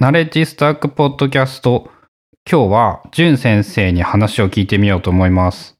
[0.00, 1.90] ナレッジスタックポッドキャスト。
[2.50, 5.76] 今日は、ジュン先生に話を聞いてみようと思います。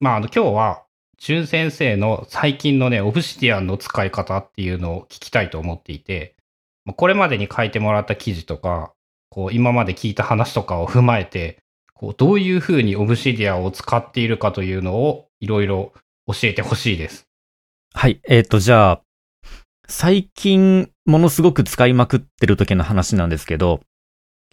[0.00, 0.84] まあ、あの、今日は、
[1.18, 6.36] ジュン先生の最近のね、オブシディアンの使い方っていうのを聞きたいと思っていて、
[6.96, 8.94] これまでに書いてもらった記事とか、
[9.28, 11.58] こう、今まで聞いた話とかを踏まえて、
[11.92, 15.92] こう、どういうふうにオブシディアンを使っているかというのを、いろいろ
[16.26, 17.28] 教えてほしいです。
[17.92, 18.22] はい。
[18.26, 19.02] えっ、と、じゃあ、
[19.90, 23.80] 最近、ものすごく使いまくってる時の話なんですけど、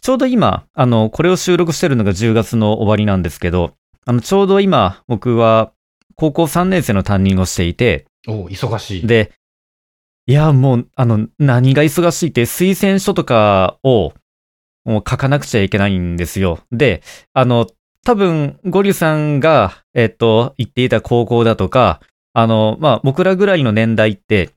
[0.02, 5.72] ちょうど今、あの、これを収録してるのが10月の終わりなんですけど、あの、ちょうど今、僕は、
[6.16, 9.06] 高校3年生の担任をしていて、おう忙しい。
[9.06, 9.32] で、
[10.26, 14.12] いや、もう、あの、何が忙しいって、推薦書とかを、
[14.84, 16.58] もう書かなくちゃいけないんですよ。
[16.72, 17.02] で、
[17.32, 17.68] あの、
[18.04, 22.00] 多分、ゴリュさんが、えっと、行っていた高校だとか、
[22.32, 24.50] あの、まあ、僕らぐらいの年代って、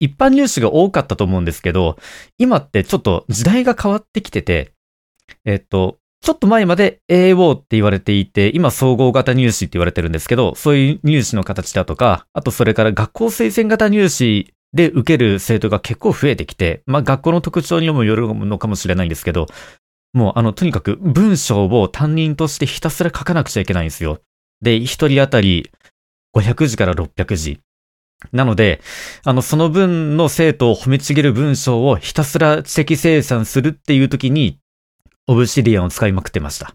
[0.00, 1.98] 一般入試が多かったと思うんですけど、
[2.38, 4.72] 今ってちょっと時代が変わってきてて、
[5.44, 19.46] えっと、ちょっと前まで AO って言われていて、今総合型入試って言われてるんですけど、そういう入試の形だとか、あとそれから学校推薦型入試で受ける生徒が結構増えてきて、まあ学校の特徴にもよるのかもしれないんですけど、
[20.12, 24.20] もうあの、とにかく文章を担任としてひたすら書かなくちゃいけないんですよ。
[24.60, 25.70] で、一人当たり
[26.36, 27.60] 500字から600字。
[28.32, 28.80] なので、
[29.24, 34.58] あの、その分の生徒を褒めちぎる文章をひたすら知的生産するっていう時に、
[35.26, 36.74] オブシディアンを使いまくってました。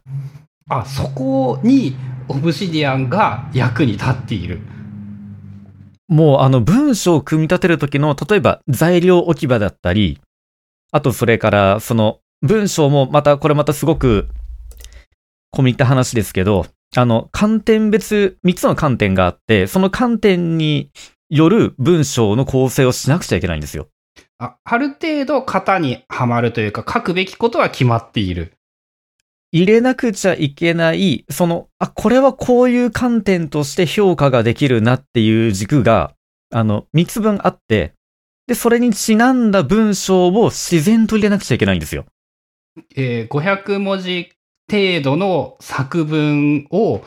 [0.70, 1.96] あ、そこに
[2.28, 4.62] オブシディアンが役に立っている。
[6.08, 10.20] もうあの文章を組み立てる時の、例えば材料置き場だったり、
[10.92, 14.30] あとそれからその文章もまた、これまたすごく
[15.54, 20.92] 込み入った話ですけど、あの観点別3つの観点があって、その観点に
[21.34, 23.88] よる文章の構成をしなくちゃいけないんですよ。
[24.38, 28.54] あある程度型にはまるというか、書くべきことは決まっている。
[29.52, 36.14] 入れなくちゃいけない、その、あ、これはこういう観点として評価ができるなっていう軸が、
[36.52, 37.94] あの、3つ分あって、
[38.46, 42.06] で、それにちなんだ文章を自然と入れなくちゃいけないんですよ。
[42.96, 44.32] えー500文字
[44.70, 47.04] 程度の作文を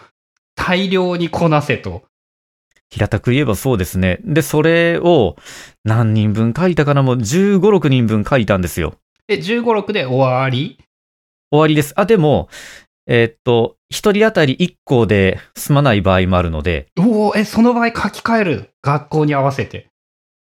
[0.55, 2.05] 大量にこなせと。
[2.91, 4.21] 平たく言えばそうですね。
[4.25, 5.37] で、それを
[5.85, 7.03] 何人分書いたかな？
[7.03, 8.95] もう15、6人分書いたんですよ。
[9.27, 10.79] で、15、6で終わり？
[11.51, 11.93] 終わりです。
[11.97, 12.49] あ、でも、
[13.07, 18.71] えーっと、一人当たり1個で済まない場合もあるので、おおえ、その場合書き換える？
[18.83, 19.89] 学校に合わせて。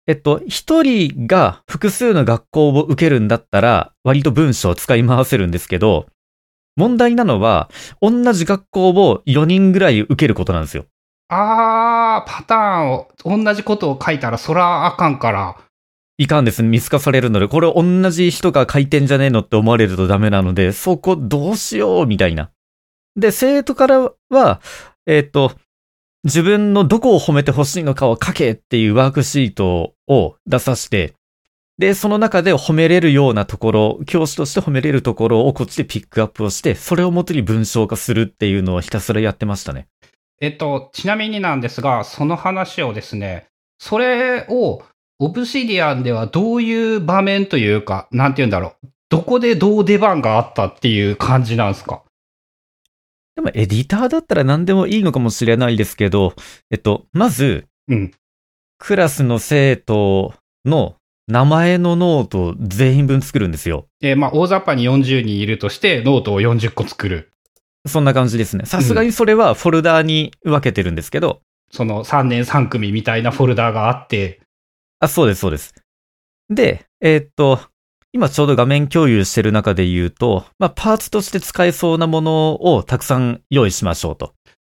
[0.08, 6.08] えっと、一人が複数の学校を受けるんだったら、割と文章を使い回せるんですけど、
[6.75, 7.69] 問題なのは、
[8.02, 10.85] 同じ学校を4人ぐらい受けることなんですよ。
[11.34, 15.58] あー、パターンを、同じことを書いたら、そらあかんから。
[16.18, 16.62] いかんです。
[16.62, 22.52] 見透かされるので、これ同じ人が書いてんじゃねえのって思われるとダメなので、そこどうしようみたいな。
[23.16, 24.62] で、生徒からは、
[25.08, 25.53] えっ、と、
[26.25, 31.14] 自分のどこを褒めてほしいのかを書けっていうワークシートを出させて、
[31.78, 39.88] で、その中で褒めれるようなところ、教師として褒めれるところをこっちでピックアップをして、それをもとに文章化するっていうのをひたすらやってましたね。
[40.41, 43.46] えっと、ちなみになんですが、その話をですね、
[43.79, 44.81] それを、
[45.19, 48.88] オブシディアンではどういう場面というか、なんて言うんだろう。
[49.09, 52.02] どこでどう出番があったっていう感じなんですか？
[53.35, 56.34] でもエディターだったら何でもいいのかもしれないですけど、
[56.72, 58.12] えっと、まず、うん。
[58.79, 60.34] クラスの生徒
[60.66, 60.96] の
[61.28, 63.85] 名前のノートを全員分作るんですよ。
[64.02, 67.31] えーまあ、大雑把に40人いるとして、ノートを40個作る。
[67.88, 68.66] そんな感じですね。
[68.66, 74.42] さすがにそれはフォルダーに分けてるんですけど、その3年3組みたいなフォルダがあって、
[75.00, 75.74] あ、そうです、そうです。
[76.50, 77.59] で、えーっと、
[78.14, 84.34] 今ちょうど画面共有してる中で言うと、まあ、パーツとして使えそうなものをたくさん用意しましょうと。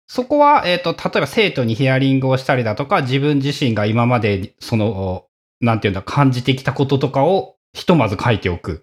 [0.06, 5.26] そこは、えっ、と、例えば生徒にヒアリングをしたりだとか、自分自身が今まで、その、
[5.60, 8.82] なんていうんだ、感じてきたこととかを、ひとまず書いておく。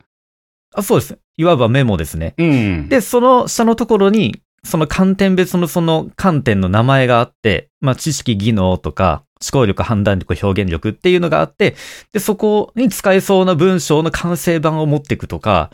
[0.73, 1.17] あ、そうです。
[1.41, 2.35] いわばメモですね。
[2.37, 2.89] うん。
[2.89, 11.75] で、その下のところに、その観点別のその観点の名前があって、まあ、知識、技能とか、思考力、判断力、表現力っていうのがあって、
[12.11, 15.71] で、そこに使えそうな文章の完成版を持っていくとか、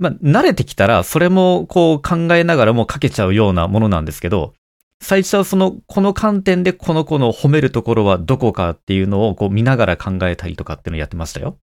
[0.00, 4.54] まあ、慣れてきたら、それもこう考えながらも書けちゃうようなものなんですけど、
[5.00, 11.58] 最初はその、この観点でこの子の褒めるところはどこかっていうのをこう見ながら考えたりとかっていうのをやってましたよ。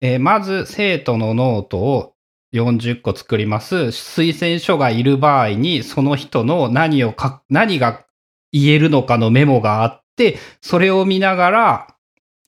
[0.00, 2.14] えーまず、生徒のノートを
[2.54, 3.74] 40個作ります。
[3.76, 8.04] 推薦書がいる場合に、その人の何をか、何が
[8.52, 11.96] 言えるのかのメモがあって、それを見ながら、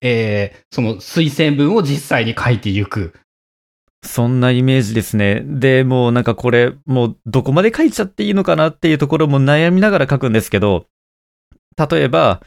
[0.00, 3.14] えーその推薦文を実際に書いていく。
[4.02, 5.43] そんなイメージですね。
[5.44, 10.87] で、もうなんかこれ、もうどこまで書いちゃっていいのかなっていうところも悩みながら書くんですけど、
[11.76, 12.41] 例えば、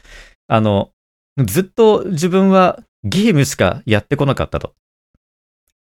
[0.48, 0.90] あの、
[1.38, 4.74] ずっと自分はゲームしかやってこなかったと。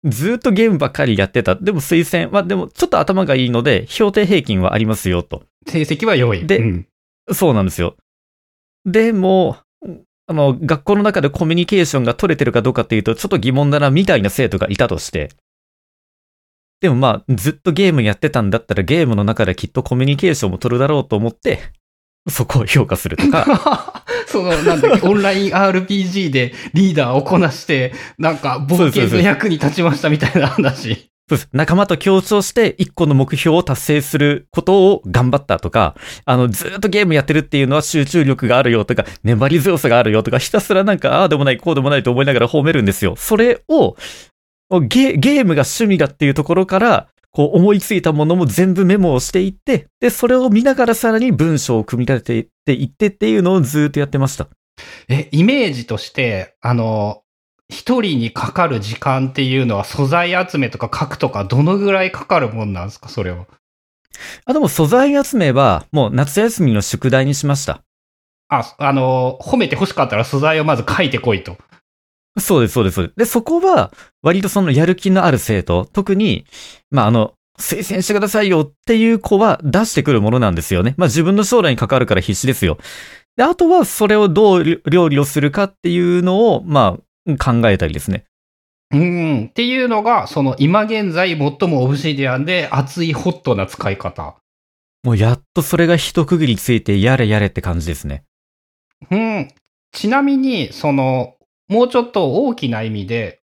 [0.05, 1.55] ずっとゲームばっかりやってた。
[1.57, 5.43] でも推薦は、でもちょっと頭がいいので、評定平均はありますよと。
[5.67, 6.47] 成績は良い。
[6.47, 6.87] でうん
[7.31, 7.97] そうなんですよ。
[8.87, 9.59] でも、
[10.27, 15.31] あの、学校の中でコミュニケーションが取れてるかどうかっていうと、ちょっと疑問だな、みたいな生徒がいたとして。
[16.81, 21.73] でもまあ、ずっとゲームやってたんだったら、ゲームの中できっとコミュニケーションも取るだろうと思って、
[22.29, 24.05] そこを評価するとか。
[24.27, 31.09] その、なんだっけ、 オンライン RPG でリーダーをこなして、なんか、冒険の役に立ちましたみたいな話。
[31.29, 31.49] そうです。
[31.53, 35.95] 仲間と協調して一個の目標を達成することを頑張ったとか、
[36.25, 43.15] あの、ずっとゲームやってるっていうのは集中力があるよとか、粘り強さがあるよとか、ひたすらなんか、ああでもない、こうでもないと思いながら褒めるんですよ。
[43.17, 43.97] それを、
[44.83, 54.49] ゲゲームが趣味だっていうところから、こう思いついたものも全部メモをしていって、で、それを見ながらさらに文章を組み立てていってっていうのをずっとやってました。
[55.09, 57.23] え、イメージとして、あの、
[57.69, 63.09] 一人にかかる時間っていうのは素材集めとか書くとかどのぐらいかかるもんなんですか？
[63.09, 63.47] それは。
[64.45, 67.85] あ、でも素材集めはもう夏休みの宿題にしました。
[68.49, 71.57] あ、あの、褒めて欲しかったら素材をまず書いてこいと。
[72.41, 73.17] そうです、そうです、そうです。
[73.17, 73.93] で、そこは、
[74.23, 76.45] 割とそのやる気のある生徒、特に、
[76.91, 80.95] まあ、あの、推薦してくださいよっていう子は出してくるものなんですよね。
[80.97, 82.79] まあ、自分の将来に関わるから必死ですよ。
[83.37, 86.99] で、あとは、それをどう料理をするかっていうのを、ま
[87.29, 88.25] あ、考えたりですね。
[88.91, 89.47] うん。
[89.51, 94.37] っていうのが、その今現在最もオブシディアンで熱いホットな使い方。
[95.05, 98.25] もうやっとそれが一区切りついて、やれやれって感じですね。
[99.11, 99.49] うん。
[99.93, 101.35] ちなみに、その、
[101.69, 103.43] もうちょっと大きな意味で、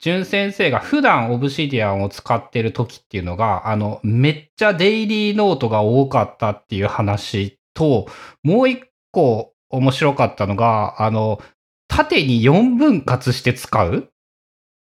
[0.00, 8.06] 淳先生が普段オブシディアンを使ってる時っていうのが、あの、めっちゃデイリーノートが多かったっていう話と、
[8.42, 8.82] もう一
[9.12, 11.40] 個面白かったのが、あの、
[11.88, 14.10] 縦に4分割して使う？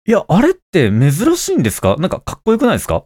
[0.05, 1.95] いや、あれって珍しいんですか？
[1.97, 3.05] なんかかっこよくないですか？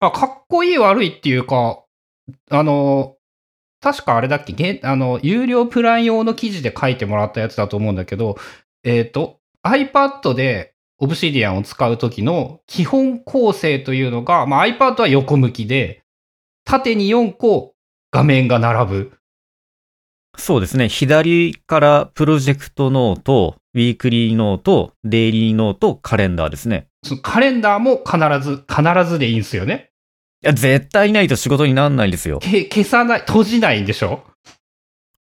[0.00, 1.84] あ、かっこいい悪いっていうか、
[2.50, 3.16] あの、
[3.80, 8.36] 確かあれだっけ、げあの、有料プラン用の記事で書いてもらったやつだと思うんだけど、
[8.84, 16.02] えっ、と、iPad で Obsidian を使うときの基本構成というのが、まあ、iPad は横向きで、
[16.64, 17.74] 縦に4個
[18.12, 19.12] 画面が並ぶ。
[20.36, 20.88] そうですね。
[20.88, 26.88] 左からプロジェクトノート、ウィークリーノート、デイリーノート、カレンダーですね。
[27.04, 29.90] そのカレンダーも必ず、必ずでいいんですよね。
[30.42, 32.38] いや、絶対ないと仕事にならないですよ。
[32.40, 34.24] け消さない、閉じないんでしょ？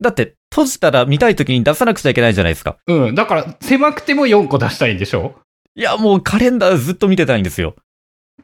[0.01, 2.77] だって、閉じたら見たい時に出さなくちゃいけないじゃないですか。
[2.87, 3.15] うん。
[3.15, 5.35] だから、狭くても4個出したいんでしょ？
[5.75, 7.75] いや、もうカレンダーずっと見てたいんですよ。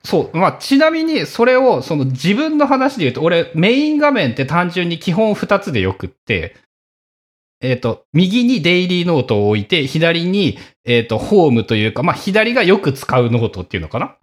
[0.04, 0.38] そう。
[0.38, 6.56] まあ、ちなみに、それを、その自分の話で言うと、俺、メイン画面って単純に基本2つでよくって、
[7.62, 14.18] えっ、と、右にデイリーノートを置いて、左に、えっ、と、ホームというか、まあ、左がよく使うノートっていうのかな？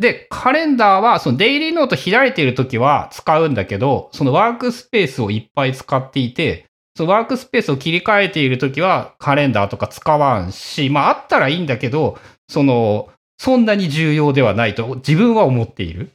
[0.00, 6.64] で、カレンダーは、そのデイリーノート開いているときは使うんだけど、そのワークスペースをいっぱい使っていて、
[6.96, 12.18] そのワークスペースを切り替えているときはカレンダーとか使わんし、まああったらいいんだけど、
[12.48, 16.10] その、そんなに重要ではないと自分は思っている。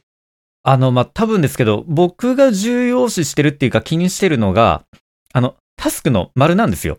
[0.64, 4.82] あの、まあ、多分ですけど、僕が重要視してるっていうか気にしてるのが、
[5.32, 6.98] あの、タスクの丸なんですよ。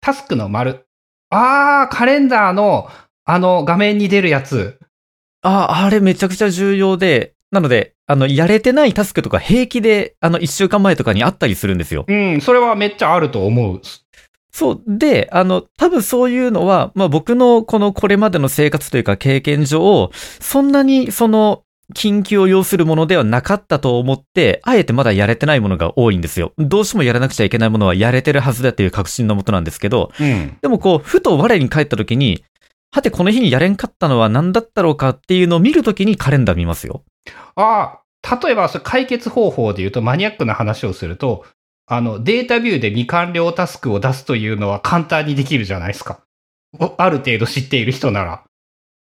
[0.00, 0.86] タスクの丸。
[1.30, 2.88] あー、カレンダーの、
[3.24, 4.78] あの、画面に出るやつ。
[5.44, 12.04] ああ、あれめちゃくちゃ重要で、なので、あの、やれてないタスクとか平気で、あの、一週間前とかにあったりするんですよ。
[12.08, 13.80] うん、それはめっちゃあると思う。
[14.52, 14.82] そう。
[14.86, 21.62] で、あの、多分そういうのは、まあ僕のこのこれまでの生活というか経験上、そんなにその、
[21.94, 26.52] 緊急を要するものではなかったと思って、あえてまだやれてないものが多いんですよ。
[26.56, 30.56] どうしてもやらなくちゃいけないものはやれてるはずだっていう確信のもとなんですけど、うん。
[30.62, 32.42] でもこう、ふと我に帰った時に、
[32.94, 37.02] はてこの日にやれんかったのは何だったろうかっていうのを見るときにカレンダー見ますよ。
[37.56, 41.44] あー、例えば、それ解決方法で言うと、マニアックな話をすると、
[41.88, 46.20] あの、データビューで未完了タスクを出すというのは簡単にできるじゃないですか。
[46.78, 48.44] おある程度知っている人なら。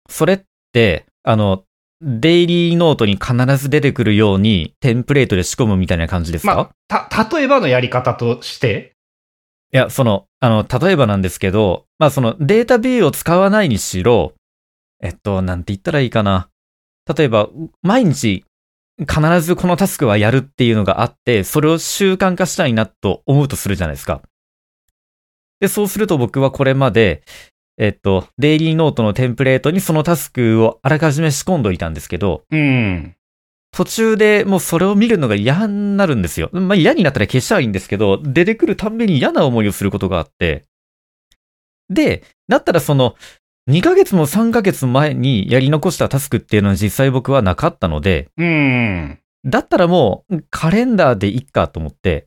[0.09, 0.41] それっ
[0.73, 1.65] て、あの、
[2.01, 8.95] デイリーノートに必ず出てくるようにテンプレートで仕込むみたいな感じですか、まあ、た、例えばのやり方として、
[9.73, 14.35] いや、その、あの、例えばなんですけど、まあそのデータビューを使わないにしろ、
[15.03, 16.49] えっと、なんて言ったらいいかな。
[17.17, 17.49] 例えば、
[17.83, 18.45] 毎日
[18.99, 24.23] 必ずこのタスクはやるっていうのがあって、それを習慣化したいなと思うとするじゃないですか。
[25.61, 27.23] で、そうすると僕はこれまで、
[27.79, 33.17] えっと、デイリーノートのテンプレートにそのタスクをあらかじめ仕込んどいたんですけど、うん。
[33.73, 36.51] 途中でもうそれを見るのが嫌になるんですよ。
[36.53, 40.65] まあ嫌になったら消しちゃいいんですけど、出てくるたんびに嫌な思いをすることがあって。
[41.89, 43.17] で、だったらその、
[43.71, 49.19] 2ヶ月も3ヶ月前にやり残したタスクっていうのは実際僕はなかったので、うん。
[49.45, 52.27] だったらもうカレンダーでいっかと思って、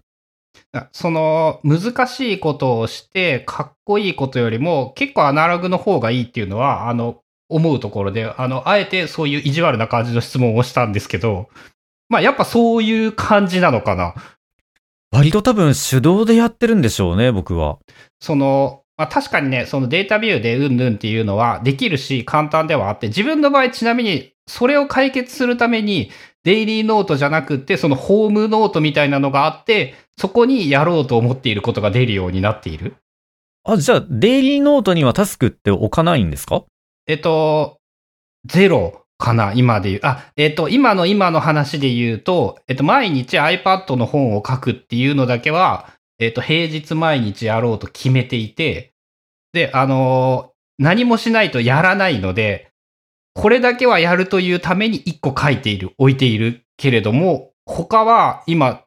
[0.72, 11.50] あその難しいことをしてかっこいいことよりも結構アナログの方がいいっていうのはあの思うところであのあえてそういう意地悪な感じの質問をしたんですけど
[12.10, 14.16] まあやっぱそういう感じなのかな。
[15.12, 17.78] 割と多分手動でやってるんでしょうね、僕は。
[18.20, 26.12] その、まあ、確かにねそのデータビューでうんぬんっていうのはできるし簡単ではあって自分の場合ちなみにそれを解決するために
[26.44, 32.96] デイリーノートじゃなくってそのホームノートみたいなのがあってそこにやろうと思っていることが出るようになっている。
[33.64, 36.64] あ、じゃあ、デイリーノートにはタスクって置かないんですか？
[37.08, 37.80] えっと、
[38.46, 40.02] ゼロかな、今で言う。
[40.04, 48.94] あ、えっと、今の今の話で言うと、えっと、毎日 iPad の本を書くっていうのだけは、えっと、平日毎日やろうと決めていて、
[49.54, 52.72] で、あの何もしないとやらないので、
[53.34, 58.84] これだけはやるというために1個書いている、置いているけれども、他は今、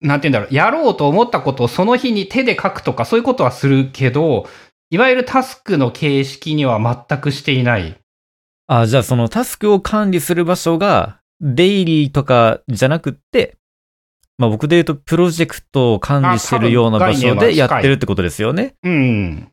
[0.00, 4.48] なんて言うんだろう、やろうと思ったことをその日に手で書くとかそういうことはするけど、
[4.90, 6.78] いわゆるタスクの形式には
[7.08, 7.96] 全くしていない。
[8.66, 13.56] あ、じゃあそのタスクを管理する場所が、デイリーとかじゃなくって、
[14.36, 18.74] まあ僕で言うとプロジェクトを管理してるような場所でやってるってことですよね。
[18.82, 19.52] うん。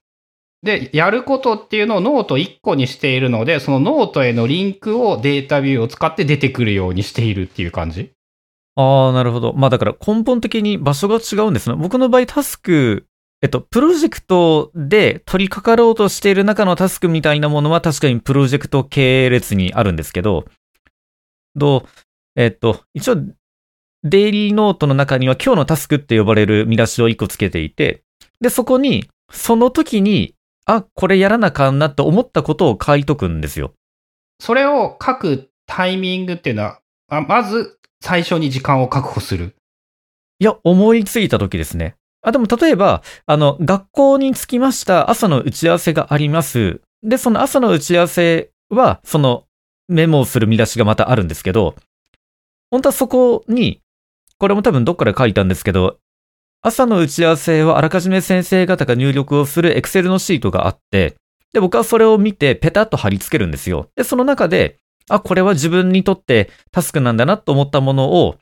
[0.64, 8.12] で、やることっていうのをノート1個にしているので、そのノートへのリンクを Dataview を使って出てくるようにしているっていう感じ。
[8.76, 9.54] ああ、なるほど。
[9.54, 11.76] まあだから根本的に場所が違うんですね。
[11.76, 13.06] 僕の場合タスク、
[13.42, 20.46] えっと、プロジェクトで取り掛かろうとしている中のタスクみたいなものは確かにプロジェクト系列にあるんですけど、
[21.56, 21.90] どう、
[22.36, 23.18] えっと、一応、
[24.04, 28.04] デイリーノートの中には今日のタスクって呼ばれる見出しを一個つけていて、
[28.42, 30.34] で、そこに、その時に、
[30.66, 33.74] あ、これやらなあかんなって思ったことを書いとくんですよ。
[34.40, 39.56] それを書くタイミングっていうのは、あまず最初に時間を確保する。
[40.40, 41.96] いや、思いついた時ですね。
[42.28, 46.82] あ、でも例えば、あの、学校に着きました朝の打ち合わせがあります。
[47.02, 49.46] で、その朝の打ち合わせは、その
[49.88, 51.76] メモをする見出しがまたあるんですけど、
[52.70, 53.80] 本当はそこに、
[54.40, 56.00] これも多分どっかで書いたんですけど、
[56.62, 61.16] 朝の打ち合わせはあらかじめ先生方が入力をする Excel のシートがあって、
[61.54, 63.88] で、僕はそれを見てペタッと貼り付けるんですよ。
[63.96, 64.80] で、その中で、
[65.10, 68.36] あ、これは自分にとってタスクなんだなと思ったものを、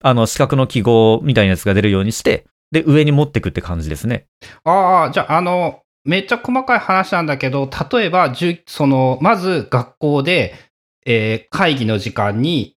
[0.00, 4.26] あの、四角の記号みたいなやつが出るようにして、で、上に持ってくって感じですね。
[4.64, 8.34] ああ、じゃあ、あの、めっちゃ細かい話なんだけど、例えば、
[8.66, 10.54] その、まず学校で、
[11.04, 12.76] えー会議の時間に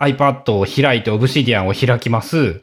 [0.00, 2.62] iPad を開いて Obsidian を開きます。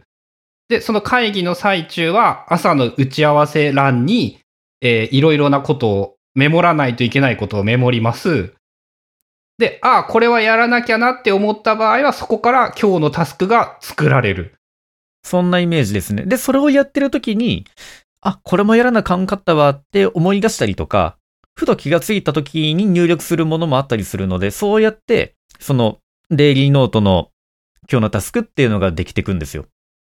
[0.70, 4.40] で、その会議の最中は、朝の打ち合わせ欄に、
[4.82, 8.54] えーいろいろなことをメモらないといけないことをメモります。
[9.58, 14.56] で、ああ、これはやらなきゃなって思った場合は、そこから今日のタスクが作られる。
[15.24, 16.24] そんなイメージですね。
[16.26, 17.66] で、それをやってる時に、
[18.22, 21.18] あ、これもやらなあかんかったわって思い出したりとか、
[21.56, 26.00] ふと気がついた時に入力するものもあったりするので、そうやって、その、
[26.30, 27.30] デイリーノートの
[27.92, 29.66] 今日のタスクっていうのができてくんですよ。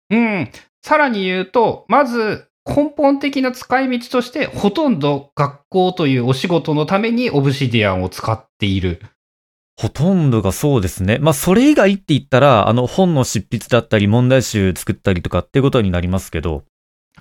[0.10, 0.50] うん。
[0.82, 9.02] さらに言うと、まず根本的な使い道として、ほとんど学校というお仕事のためにオブシディアンを使っている。
[9.80, 11.20] ほとんどがそうですね。
[11.20, 16.66] まあ、それ以外って言ったら、あの、本の執筆だったり、問題集作ったりとかっていうことになりますけど、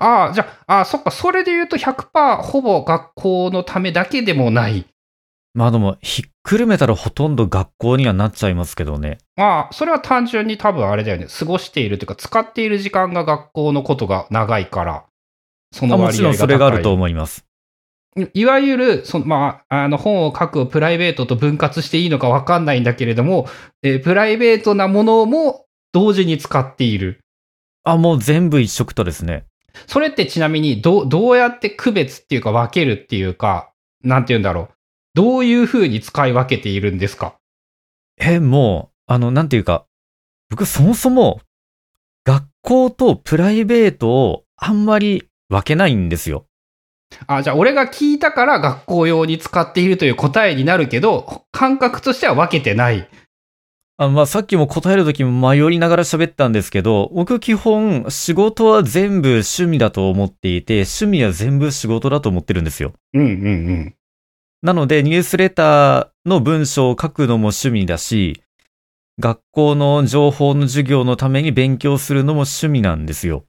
[0.00, 4.84] ああ、じゃあ、ああ、そっか、それで言うと100%ほぼ学校のためだけでもない。
[5.54, 9.18] まあでも、ひっくるめたらほとんど学校にはなっちゃいますけどね。
[9.36, 11.26] まあ、それは単純に多分あれだよね。
[11.26, 15.04] 過ごしているというか、使っている時間が学校のことが長いから、
[15.72, 16.36] そあもちろんの割合が高い。
[16.38, 17.47] それがあると思います。
[18.34, 23.46] いわゆる、そのまあ、あの本を書くをプライベートと分割していいのか分かんないんだけれども、
[23.82, 27.20] えープライベートなものも同時に使っている。
[27.84, 29.46] あ、もう全部一色とですね。
[29.87, 33.70] それってちなみにどう、どうやって区別っていうか分けるっていうか、
[34.02, 34.75] なんて言うんだろう。
[35.14, 37.37] どういうふうに使い分けているんですか？
[38.18, 39.87] え、もう、あの、なんていうか、
[40.50, 41.40] 僕そもそも、
[42.25, 46.46] 学校とプライベートをあんまり分けないんですよ。
[47.26, 53.08] あ、じゃあ俺が聞いたから学校用に使っているという答えになるけど、感覚としては分けてない。
[54.00, 62.92] あまあ、さっきも答えるときも迷いながら喋ったんですけど、僕基本仕事は全部趣味だと思っていて、趣味は全部仕事だと思ってるんですよ。
[63.14, 63.28] うんうんう
[63.72, 63.94] ん。
[64.62, 68.40] なので、ニュースレターの文章を書くのも趣味だし、
[69.18, 73.46] 学校の情報の授業のために勉強するのも趣味なんですよ。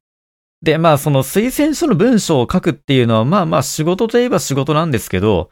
[0.62, 5.50] で、まあ、その推薦書の文章を書くっていうのは、まあまあ仕事といえば仕事なんですけど、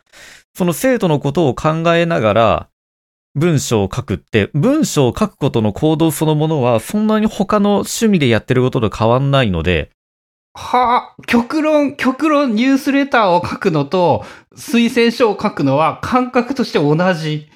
[0.54, 2.70] その生徒のことを考えながら、
[3.36, 9.92] 文章を書くって、文章を書くことの行動そのものは、そんなに他の趣味でやってることと変わんないので、
[10.54, 17.48] はあ、極論、極論ニュースレターを書くのと、推薦書を書くのは感覚として同じ。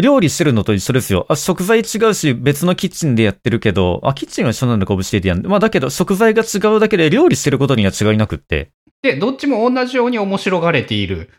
[0.00, 1.26] 料理してるのと一緒ですよ。
[1.28, 5.46] あ、食材違うし、別のキッチンでやってるけど、あ、キッチンは一緒なんだか教えてやん。
[5.46, 8.70] まあだけど、食材が違うだけで料理してることには違いなくって、
[9.02, 11.30] で、どっちも同じように面白がれている。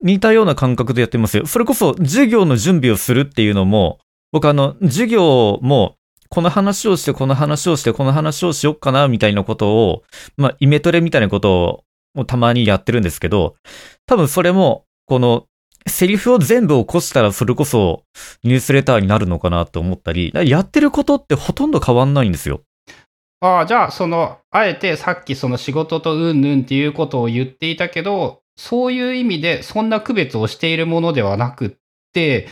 [0.00, 1.46] 似たような感覚でやってますよ。
[1.46, 3.98] それこそ、授業の準備をするっていうのも、
[4.30, 5.96] 僕あの、授業も、
[6.28, 10.02] この話をして、この話をして、この話をしよっかな、みたいなことを、
[10.36, 13.56] まあ、イメトレみたいなことをたまにやってるんですけど、
[14.06, 15.46] 多分それも、この、
[15.86, 18.04] セリフを全部起こしたらそれこそ
[18.42, 22.62] ニュースレターになるのかなと思ったり、やってることってほとんど変わんないんですよ。
[23.40, 31.70] ああ、じゃあ、その、あえてさっきその仕事とうんぬんっていうことを言っていたけど、そういう意味でそんな区別をしているものではなくっ
[32.12, 32.48] て、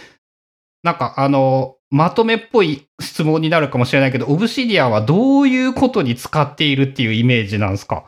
[0.85, 8.07] なんかあの、まとめっぽい質問になるかもしれないけど、オブシディアンはどういうことに使っているっていうイメージなんですか？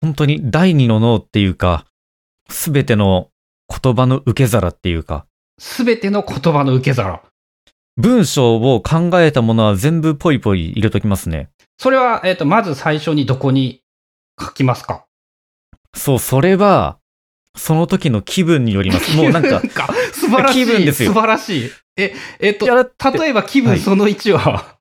[0.00, 1.86] 本当に第二の脳っていうか、
[2.48, 3.29] すべての
[3.70, 5.26] 言葉の受け皿っていうか、
[5.58, 7.22] すべての言葉の受け皿。
[7.96, 11.50] 文章を考えたものは全部ポイポイ入れときますね。
[11.78, 13.82] それは、えっ、と、まず最初にどこに
[14.40, 15.04] 書きますか？
[15.94, 16.98] そう、それは、
[17.56, 19.16] その時の気分によります。
[19.16, 19.60] もうなんか、
[20.12, 20.64] 素晴らしい。
[20.64, 21.70] 気分ですよ素晴らしい。
[21.96, 24.78] え、えっ、と、例えば気はい分その1は、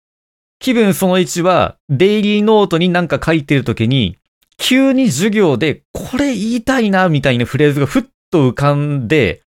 [0.59, 4.17] 気分その1は、デイリーノートになんか書いてる時に、
[4.57, 9.41] 急に授業で、これ言いたいな、みたいなフレーズがふっと浮かんで、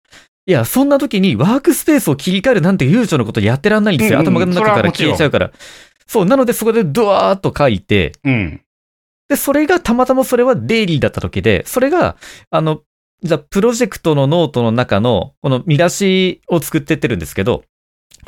[0.47, 4.19] いや、そんな時にワークスペースを切り替えるなんて悠長なことやってらんないんですよ。
[4.19, 5.51] うんうん頭の中から消えちゃうから。
[6.07, 8.61] そう、なのでそこでドワーっと書いて、うん。
[9.29, 12.17] で、それがたまたまそれはデイリーだった時で、それが、
[12.49, 12.81] あの、
[13.23, 17.63] じゃあプロジェクトのノートの中の、この見出しを作ってってるんですけど、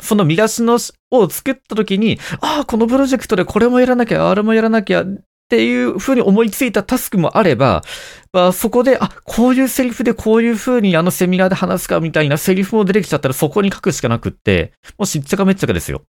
[0.00, 5.04] その見出しのしを作った時に、ああ、このプロジェクトでこれもやらなきゃ、あれもやらなきゃ
[5.44, 7.82] っていう風に思いついたタスクもあれば、
[8.32, 16.02] まあ、そこで、あ、こういうセリフでこういう風にあのセミナーで話すかみたいなセリフも出てきちゃったらそこに書くしかなくって、もうしっちゃかめっちゃかですよ。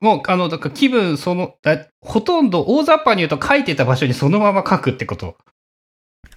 [0.00, 5.36] もう、あの、だから気分その、だほとんど大雑把に言うと書いてた場所にそのまま書くってこと？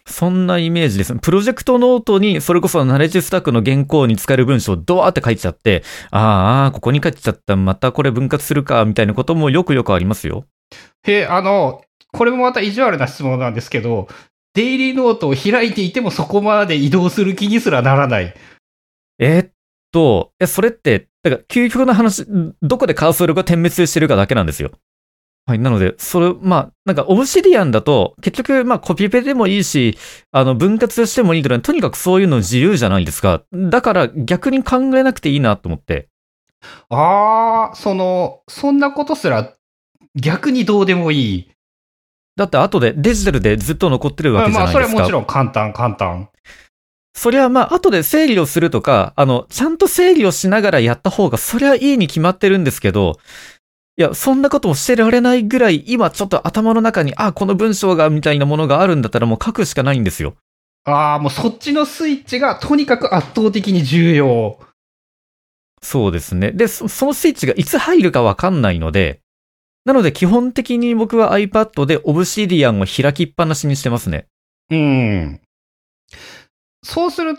[0.06, 1.14] そんなイメージです。
[1.16, 10.46] プロジェクトノートに、それこそナレッジスタックの原稿に使える文章をドワーって書いちゃって、ああ、ここに書いちゃった、またこれ分割するか、みたいなこともよくよくありますよ。
[11.04, 11.82] へえ、あの、
[12.18, 14.08] これもまた意地悪な質問なんですけど、
[14.56, 18.34] デイリーノートを開いていてもそこまで移動する気にすらならない。
[19.20, 19.52] えーっ
[19.92, 22.26] と、え、それって、だから究極の話、
[22.64, 24.72] どこでカーソルが点滅してるかだけなんですよ。
[25.46, 25.60] はい。
[25.60, 29.98] なので、それ、まあ、なんか、オブシディアンだと、結局、まあ、コピペでもいいし、
[30.32, 33.44] あの、分割してもいいけど、とにかくそういうの自由じゃないですか。
[33.54, 36.10] だから、逆に考えなくていいなと思って。
[36.90, 39.54] ああ、その、そんなことすら
[40.16, 41.52] 逆にどうでもいい。
[42.38, 44.89] だって、後でデジタルでずっと残ってるわけじゃまあ、ないですか。
[44.89, 46.30] それはもちろん簡単、簡単。
[47.15, 53.17] そりゃまあ、後で整理をするとか、あの、ちゃんと整理をしながらやった方が、そりゃいいに決まってるんですけど、
[53.97, 60.36] いや、そんなこともしてられないぐらい、今ちょっと頭の中に、あ、この文章が、みたいなものがあるんだったらもう書くしかないんですよ。
[60.86, 64.60] ああ、もうそっちのスイッチがとにかく圧倒的に重要。
[65.82, 66.52] そうですね。
[66.52, 69.21] で、そそのスイッチがいつ入るかわかんないので、
[69.88, 74.28] なので基本的に僕は iPad で Obsidian を開きっぱなしにしてますね。
[74.69, 75.39] うん。
[76.84, 77.38] そうする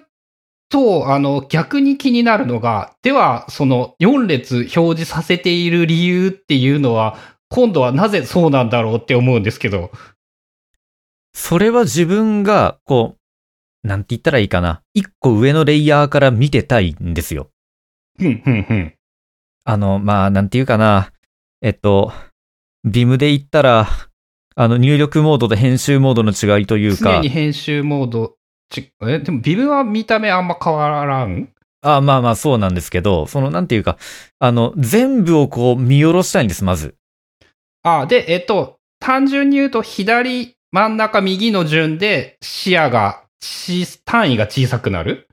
[0.70, 7.18] と、あの、逆に気になるのが、では、その4列表示させている理由っていうのは、
[7.50, 9.90] 今度はなぜそうなんだろうって思うんですけど。
[11.34, 13.16] それは自分が、こ
[13.84, 14.80] う、なんて言ったらいいかな。
[14.94, 17.50] 一個上のレイヤーから見てたいんですよ。
[18.18, 18.94] ふんふんふん。
[19.64, 21.12] あの、まあ、なんていうかな。
[21.60, 22.12] えっと、
[22.90, 23.88] ビムで言ったら、
[24.54, 28.34] あの、入力モードと編集モードの違いというか常に、編集モード、
[28.70, 31.48] ちえ、でもビブは見た目あんま変わらん？
[31.80, 33.98] あまあまあそうなんですけど、その、なんていうか、
[34.40, 36.96] あの、全部をこう見下ろしたいんです、まず。
[37.84, 45.28] あ、で、えっと、単純に言うと、左、真ん中、右の順で視野が、ち単位が小さくなる？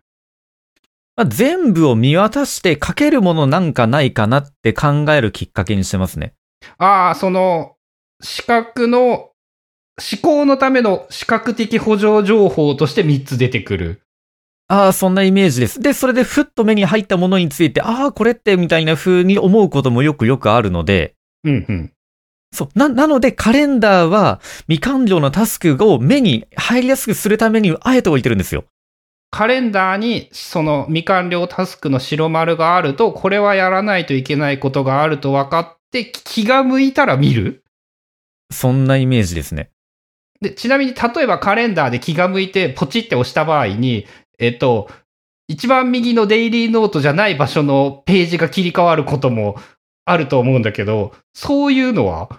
[1.15, 6.34] まあ、全部を見渡して書けるものなんかないかなって考えるきっかけにしてますね。
[6.77, 7.75] ああ、その、
[8.21, 9.31] 視覚の、
[9.97, 14.01] 思考のための視覚的補助情報として3つ出てくる。
[14.67, 15.79] ああ、そんなイメージです。
[15.79, 21.93] で、それでふっと目に入ったものについて、ああ、これってみたいな風に思うこともよくよくあるので、うんうん。
[22.51, 22.69] そう。
[22.73, 28.65] な、なので、カレンダーは未完了のタスクを目に入りやすくするために、あえて置いてるんですよ。
[29.29, 37.63] カレンダーにその未完了タスクの白丸があると、これはやらないといけないことがあると分かって、気が向いたら見る？
[38.51, 39.71] そんなイメージですね。
[40.41, 44.05] で、ちなみに例えばカレンダーで気が向いてポチって押した場合に、
[44.37, 44.89] えっと、
[45.47, 49.55] 一番右のデイリーノートじゃない場所のページが切り替わることも
[50.03, 52.29] あると思うんだけど、そういうのは？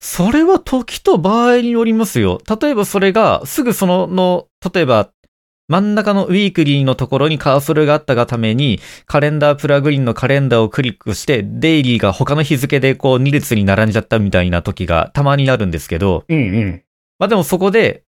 [0.00, 2.40] それは時と場合によりますよ。
[2.60, 5.10] 例えばそれが、すぐその、の、例えば、
[5.68, 16.82] 真ん中のウィークリーのところにカーソルがあったがために、カレンダープラグインのカレンダーをクリックして、デイリーが他の日付でこう2列に並んじゃったみたいな時がたまになるんですけど、うんうん。
[17.18, 18.02] まあでもそこで、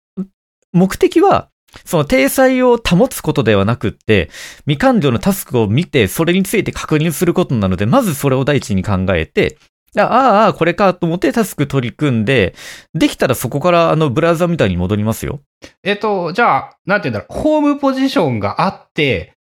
[0.72, 1.50] 目的は、
[1.84, 4.30] その体裁を保つことではなくって、
[4.62, 9.58] 未完了のタスクを見て、それについて確認することなので、まずそれを第一に考えて、
[10.04, 12.56] ああ、ああ、これかと思ってタスク取り組んで、
[12.94, 15.40] できたらそこからあのブラウザみたいに戻りますよ。
[15.84, 19.34] えっと、じゃあ、なんて言うんだろう、ホームポジションがあって、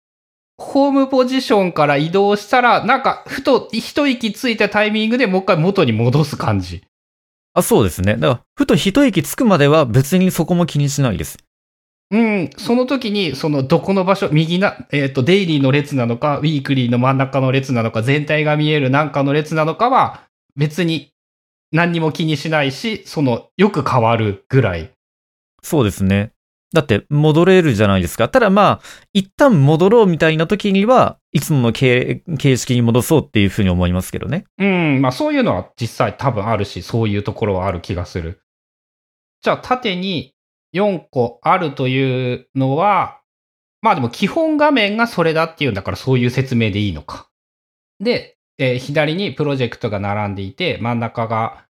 [0.58, 6.84] ホームポジションから移動したら、なんか、ふと一息ついたタイミングでもう一回元に戻す感じ。
[7.54, 8.16] あ、そうですね。
[8.16, 11.38] だから、ふと一息つくまでは別にそこも気にしないです。
[12.12, 20.25] うん、その時に、その、どこの場所、右な、えっ、と、デイリーの列なのか、ウィークリーの真ん中の列なのか、全体が見えるなんかの列なのかは、
[20.56, 21.14] 別に
[21.72, 24.92] 何にも気にしないし、その、よく変わるぐらい。
[25.62, 26.32] そうですね。
[26.74, 28.28] だって戻れるじゃないですか。
[28.28, 28.82] ただまあ、
[29.14, 34.46] 一旦戻ろうみたいな時には、いつもの形形式に戻そうっていうふうに思いますけどね。
[34.58, 38.42] うん、まあそういうのは実際多分あるし、そういうところはある気がする。
[39.42, 40.36] じゃあ縦に
[40.76, 43.22] 4個あるというのは、
[43.82, 47.30] まあでも基本画面がそれだっていうんだからそういう説明でいいのか。
[48.00, 51.66] で、えー左にプロジェクトが並んでいて、真ん中が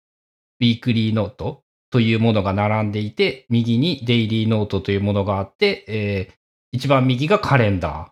[0.60, 6.36] ウィークリーノートというものが並んでいて、右にデイリーノートというものがあって、えー
[6.76, 8.10] 一番右がカレンダー。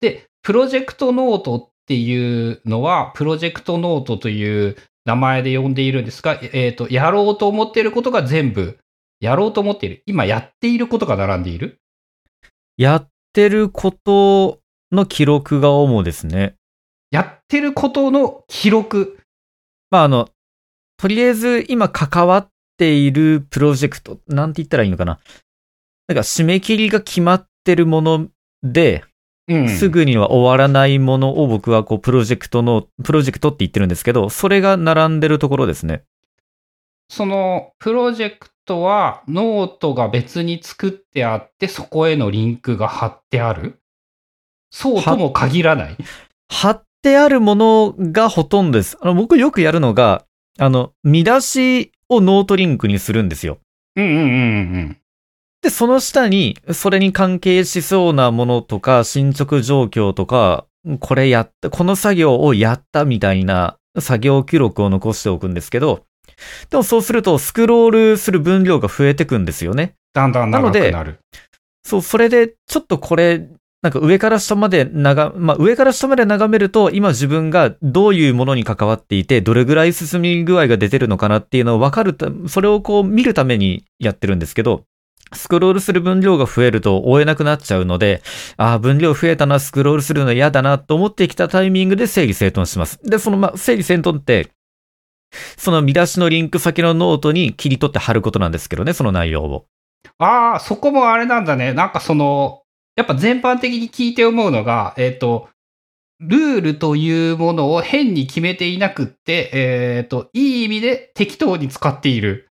[0.00, 8.78] で、プロジェクトノートっていうのは、プロジェクトノートという名前で呼んでいるんですが、えっ、と、やろうと思っていることが全部、
[9.20, 10.02] やろうと思っている。
[10.06, 11.80] 今やっていることが並んでいる。
[12.76, 14.60] やってること
[14.92, 16.57] の記録が主ですね。
[17.10, 19.18] やってることの記録。
[19.90, 20.28] まああの、
[20.96, 25.18] とりあえず今関わっているプロジェクト、なんて言ったらいいのかな。
[26.08, 28.28] なんか締め切りが決まってるもの
[28.62, 29.04] で、
[29.48, 36.02] うんすぐには終わらないものを僕はこうプロジェクトの、プロジェクトって言ってるんですけど、それが並んでるところですね。
[37.08, 43.80] そのプロジェクトはノートが別に作ってあって、そこへのリンクが貼ってある
[44.70, 45.96] そうとも限らない。
[46.50, 48.96] 貼ってあるものがほとんどです。
[49.00, 50.24] あの僕よくやるのが、
[50.58, 53.58] あの、見出しをノートリンクにするんですよ。
[53.96, 54.24] うんうんうんう
[54.80, 54.98] ん。
[55.62, 60.66] で、その下に、それに関係しそうなものとか、進捗状況とか、
[61.00, 66.04] これやった、この作業をやったみたいな作業記録を残しておくんですけど、
[66.70, 69.94] でもそうすると、スクロールする分量が増えてくんですよね。
[70.14, 71.18] だんだん長くなる。
[71.84, 73.48] そう、それで、ちょっとこれ、
[73.80, 84.84] なんか上から下まで長、まあ上から下まで眺めると、今自分がどういうものに関わっていて、どれぐらい進み具合が出てるのかなっていうのを分かるた、それをこう見るためにやってるんですけど、
[85.32, 88.22] スクロールする分量が増えると追えなくなっちゃうので、
[88.56, 92.98] ああ、分量増えたな、スクロールするの嫌だなと思ってきたタイミングで整理整頓します。
[93.04, 94.48] で、そのま、整理整頓って、
[95.56, 99.66] その見出しのリンク先のノートに切り取って貼ることなんですけどね、その内容を。
[100.18, 101.74] ああ、そこもあれなんだね。
[101.74, 102.62] なんかその、
[102.98, 105.48] やっぱ全般的に聞いて思うのが、えっ、と、
[106.18, 112.48] ルールというものを変に決めていなくって、えっ、と、いい意味で適当に使っている。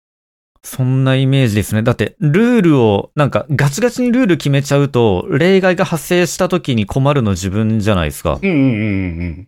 [0.61, 1.81] そんなイメージですね。
[1.81, 8.37] だって、ルールを、なんか、ガチガチにルール決めちゃうと、例外が発生した時に困るの自分じゃないですか。
[8.41, 9.47] うんうんうん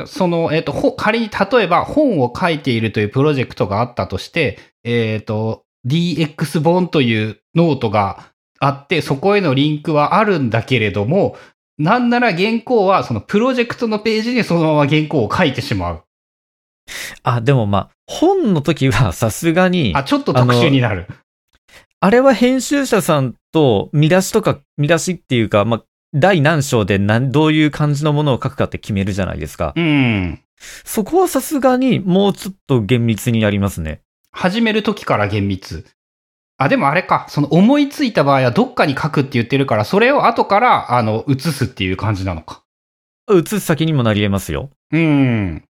[0.00, 0.06] うん。
[0.06, 8.32] その、えっ、と、ほ仮に例えば本を書いているというプロジェクトがあったとして、えっ、と、DX 本というノートが
[8.64, 11.36] あって、そこへのリンクはあるんだけれども、
[11.78, 16.04] なんなら原稿はそのプロジェクトのページにそのまま原稿を書いてしまう。
[17.22, 21.06] あ、でもまあ、本の時はさすがに、あ、ちょっと特殊になる。
[22.00, 29.72] あれは編集者さんと見出しとか、見出しっていうか、まあ、第何章で何、どういう感じのものを書くかって決めるじゃないですか。
[29.74, 30.40] うん。
[30.84, 34.00] そこはさすがにもうちょっと厳密にやりますね。
[34.30, 35.84] 始める時から厳密。
[36.56, 37.26] あ、でもあれか。
[37.28, 42.62] その思いついた場合はどっかに書くって言ってるから、それを後から、あの、移すっていう感じなのか。
[43.30, 44.70] 移す先にもなり得ますよ。
[44.92, 45.64] うん。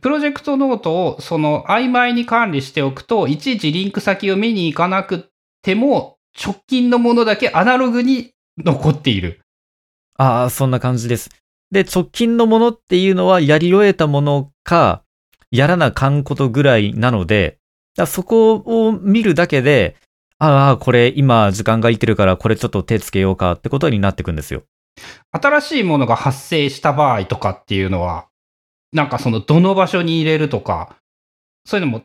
[0.00, 5.30] プロジェクトノートをその曖昧に管理しておくと、いちいちリンク先を見に行かなく
[5.62, 9.40] ても、直近のものだけアナログに残っている。
[10.16, 11.30] ああ、そんな感じです。
[11.70, 15.02] で、直近のものっていうのはやり終えたものか、
[15.50, 17.57] やらなかんことぐらいなので、
[17.98, 19.96] だそこを見るだけで、
[20.38, 24.62] ああ、これ今時間が空いてるからこれちょっと手つけようかってことになってくんですよ。
[25.32, 28.28] 新しいものが発生した場合とかっていうのは、
[28.92, 30.96] なんかそのどの場所に入れるとか、
[31.66, 32.04] そういうのも、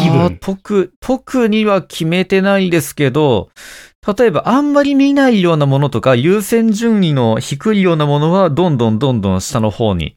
[0.00, 3.50] 気分、特、特には決めてないですけど、
[4.16, 10.16] 例えばあんまり見ないようなものとか、優先順位の低いようなものは、どんどんどんどん下の方に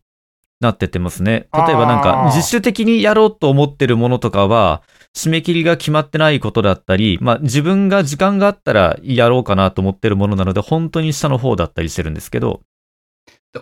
[0.60, 1.48] なってってますね。
[1.54, 4.84] 例えばなんあかー、自主的にやろうと思ってるものとかは、
[5.16, 12.62] 締め切りが決まってないことだったり、まあ自分が時間があったらやろうかなと思ってるものなので、本当に下の方だったりしてるんですけど、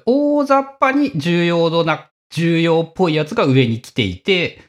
[0.05, 4.61] 大雑把に重要度な、重要っぽいやつが上に来ていて、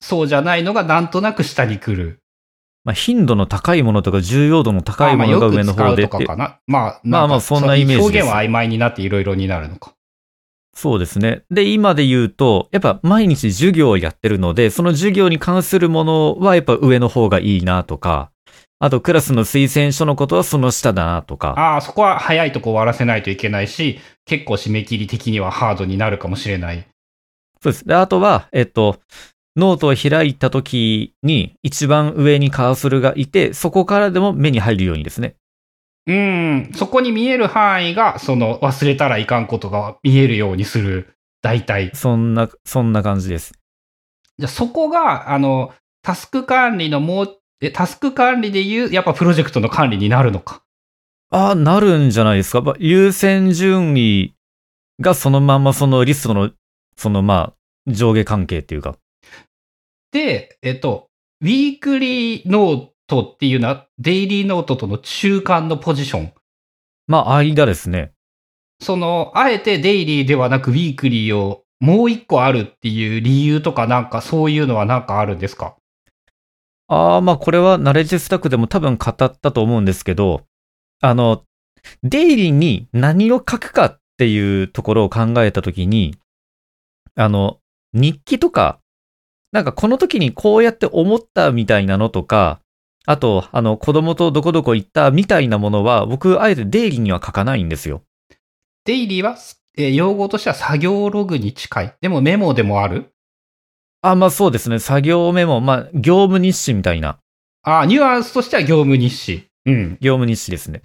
[0.00, 2.20] そうじゃないのがなんとなく下に来る。
[2.84, 6.08] まあ頻度の高いものとか重要度の高いものが上の方で
[6.66, 9.94] まああそんなイメージです表現は曖昧になっていろいろになるのか。
[10.74, 11.42] そうですね。
[11.50, 18.30] で、今で言うと、やっぱ毎日授業をやってるので、その授業に関するものはやっぱ上の方がいいなとか、
[18.78, 21.54] あとクラスの推薦書のことはその下だなとか。
[21.56, 26.84] ああ、そこは早いとこ終わらせないといけないし、結構締め切り的にはハードになるかもしれない。
[27.62, 27.86] そうです。
[27.86, 28.98] で、あとは、えっと、
[29.54, 35.36] ノートを開いた時に一番上にカーソルがいて、そこからでも目に入るようにですね。
[36.06, 41.14] うん、そこに見える範囲が、その忘れたらいかんことが見えるようにする。
[41.42, 41.90] 大体。
[41.94, 43.52] そんな、そんな感じです。
[44.38, 50.62] じゃあそこが、あの、タスク管理のもう、えタスク管理でいう、やっぱプロジェクトの管理になるのか。
[51.30, 52.60] ああ、なるんじゃないですか。
[52.60, 54.34] まあ優先順位
[55.00, 56.50] がそのままそのリストの、
[56.96, 58.96] そのまあ、上下関係っていうか。
[60.12, 61.08] で、えっと、
[61.40, 66.32] ウィークリーノートっていうのは、デイリーノートとの中間のポジション。
[67.06, 68.12] まあ、間ですね。
[68.80, 75.76] その、あえてデイリーではなくウィークリーをもう一個あるっていう理由とかなんかそういうのはなんかあるんですか？
[76.88, 80.42] ああ、まあこれはナレッジスタックでも多分語ったと思うんですけど、
[81.00, 81.42] あの、
[82.02, 86.16] デイリーに何を書くかっていうところを考えたときに、
[87.14, 87.58] あの、
[87.92, 88.78] 日記とか、
[89.52, 92.60] なんかこの時にこうやって思ったみたいなのとか、
[93.04, 98.02] あと、あの、子供とどこどこ行ったみたいなものは、僕、あえてデイリーには書かないんですよ。
[98.84, 99.36] デイリーは、
[99.76, 101.94] えー用語としては作業ログに近い。
[102.00, 103.12] でもメモでもある？
[104.02, 104.78] あ、まあそうですね。
[104.78, 107.18] 作業メモ、まあ、業務日誌みたいな、
[107.62, 109.46] ああ、ニュアンスとしては業務日誌。
[109.64, 109.98] うん。
[110.00, 110.82] 業務日誌ですね。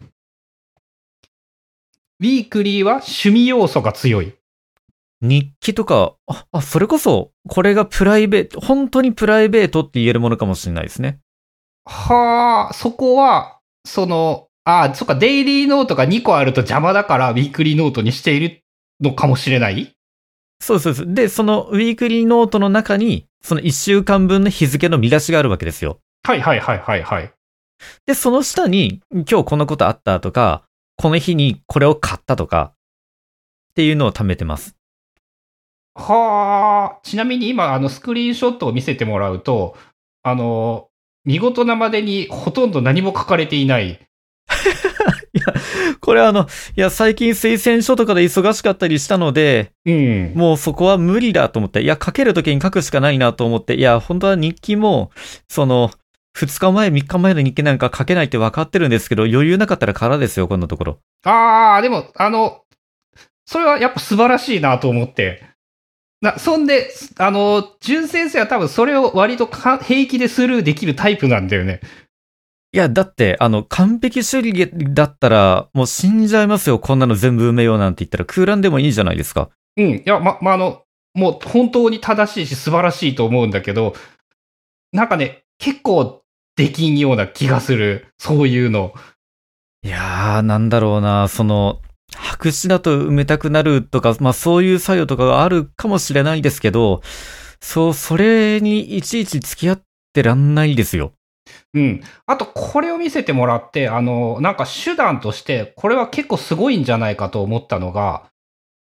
[2.20, 4.34] ウィークリーは趣味要素が強い。
[5.22, 11.20] 日記とか、あ、あ、それこそ、これがプライベート、本当にプライベートって言えるものかもしれないですね。
[11.88, 18.64] はあ、そこは、その、ああ、そっか、デイリーノートが2個あると邪魔だから、ウィークリーノートにしている
[19.00, 19.96] のかもしれない？
[20.60, 26.00] そうですそうでそのウィークリーノートの中に、その1週間分の日付の見出しがあるわけですよ。
[26.24, 27.32] はいはいはいはいはい。
[28.06, 30.64] で、その下に、今日こんなことあったとか、
[30.98, 32.74] この日にこれを買ったとか、
[33.72, 34.76] っていうのを貯めてます。
[35.96, 39.78] はあ、ちなみに今、あの、スクリーンショットを見せてもらうと、
[40.24, 40.90] あの、
[41.28, 44.00] 見事なまでにほとんど何も書かれていない。
[46.00, 50.32] これあの、いや、最近推薦書とかで忙しかったりしたので、うん。
[50.36, 55.12] もうそこは無理だと思って、いや、書けるときに書くしかないなと思って、いや、本当は日記も、
[55.50, 55.92] その、
[56.38, 61.00] 2日前、3日前の日記なんか書けないって分かってるんですけど、余裕なかったら空ですよ、こんなところ。
[61.26, 62.62] ああ、でも、あの、
[63.46, 65.44] それはやっぱ素晴らしいなと思って。
[66.22, 71.80] な、そんで、あの、純先生は多分それを割とか平気でスルーできるタイプなんだよね。
[72.74, 79.50] いや、だって、あの、完璧主義だったら、もう死んじゃいますよ、こんなの全部埋めようなんて言ったら、空欄でもいいじゃないですか。
[79.78, 79.86] うん。
[79.86, 83.96] いや、ま、まあ、あの、もう本当に正しいし素晴らしいと思うんだけど、
[84.92, 86.22] なんかね、結構
[86.56, 88.08] できんような気がする。
[88.18, 88.94] そういうの。
[89.84, 91.82] いやー、なんだろうな、その、
[92.16, 97.02] 白紙だと埋めたくなるとか、まあそういう作用とかがあるかもしれないですけど、
[97.62, 99.82] そう、それにいちいち付き合っ
[100.14, 101.14] てらんないですよ。
[101.74, 102.02] うん。
[102.26, 108.26] あと、これを見せてもらって、あの、なんか手段として、これは結構すごいんじゃないかと思ったのが、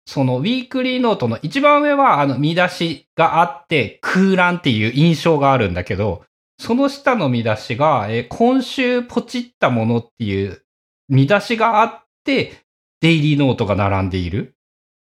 [0.06, 6.24] そのウィークリーノートの一番上は、あの、見出しがあって、空欄っていう印象があるんだけど、
[6.58, 10.62] その下の見出しが、えー今週ポチったものっていう
[11.08, 12.63] 見出しがあって、
[13.04, 14.54] デイリーノートが並んでいる？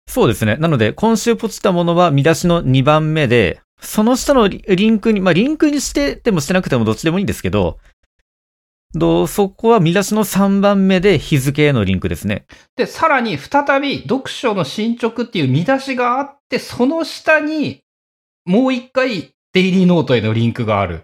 [0.10, 0.58] そうですね。
[0.58, 7.80] なので、今週ポチったものは見出しの2番目で、その下のリリンクに、まあ、リンクにしててもしてなくてもどっちでもいいんですけど、
[8.94, 12.46] どそこは見出しの3番目で日付へのリンクですね。
[12.76, 17.84] で、さらに再び読書の進捗っていう見出しがあって、その下に
[18.44, 21.04] もう一回デイリーノートへのリンクがある。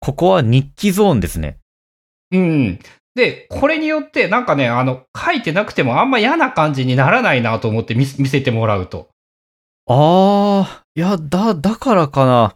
[0.00, 1.58] ここは日記ゾーンですね。
[2.32, 2.78] うん。
[3.18, 9.08] で、これによってなんかね、あの、書いてなくてもあんま嫌な感じにならないなと思って見見せてもらうと。
[9.86, 12.54] あー、いや、だ、だからかな。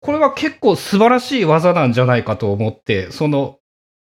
[0.00, 3.58] これは結構素晴らしい技なんじゃないかと思って、その、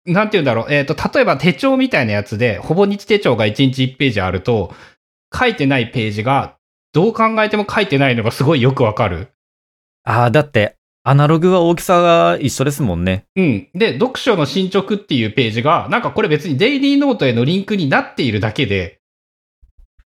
[0.05, 0.73] なんて言うんだろう。
[0.73, 4.73] えっ、と、例えば手帳みたいなやつで、ほぼ日手帳が1日1ページあると、
[5.33, 6.57] 書いてないページが、
[6.91, 9.29] どう考えても書いてないのがすごいよくわかる。
[10.03, 13.25] あー、だって、アナログは大きさが一緒ですもんね。
[13.35, 13.67] うん。
[13.73, 18.99] で、読書の進捗っていうページが、なんかこれ別にデイリーノートへのリンクになっているだけで、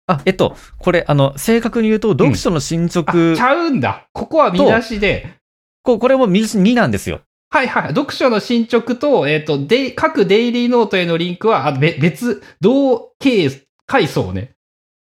[0.06, 4.08] あ、えっと、これ、あの、正確に言うと、読書の進あ、捗、ちゃうんだ。
[4.12, 5.38] ここは見出しで、
[5.82, 7.20] ここれも見出し2なんですよ。
[7.50, 7.88] はいはい。
[7.88, 13.50] 読書の進捗と、えっ、と、で、各デイリーノートへのリンクは、あべ別、同系
[13.86, 14.52] 階層ね。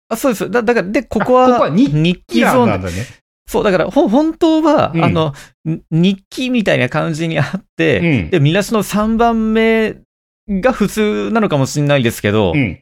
[0.09, 0.51] あ、そうです。
[0.51, 3.20] だ、だから、で、ここあここはは日日記ゾなんだね。
[3.51, 5.33] そう、だから、ほ、本当は、うんあの、
[5.69, 9.97] ん日記みたいな感じにあって、うんで、見出しの3番目
[10.47, 12.81] が普通なのかもしれないですけど、うん。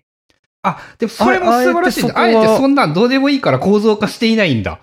[0.62, 2.12] あ、でもそれもあ素晴らしい。
[2.12, 4.80] あえあえてそんなんどうでもいいから構造化していないんだ。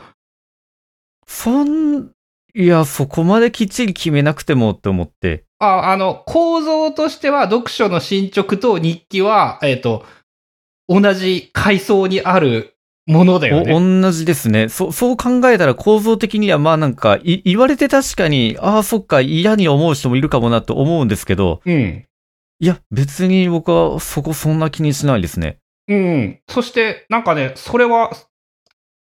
[1.29, 2.11] そん、
[2.53, 5.45] いや、そこまできっちり決めなくてもって思って。
[5.61, 10.05] あ、あの、構造としては、読書の進捗と日記は、えっ、と、
[10.89, 12.76] 同じ階層にある
[13.07, 13.73] ものだよね。
[13.73, 14.69] お同じですね。
[14.69, 22.05] そ、そう考えたら構造的にはまあなんか、い言われて確かに、ああ、そっか、嫌に思う人もいるかもなと思うんですけど、うん。
[22.59, 25.59] いや、別に僕はそこそんな気にしないですね。
[25.89, 26.41] うん。
[26.49, 28.11] そして、なんかね、それは、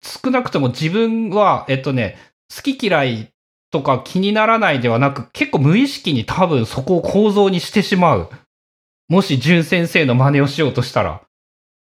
[0.02, 2.18] 少なくとも自分は、えっとね、
[2.54, 3.34] 好き嫌い
[3.72, 8.30] とか気にならないではなく、結構無意識に多分そこを構造にしてしまう。
[9.08, 11.23] もし、淳先生の真似をしようとしたら。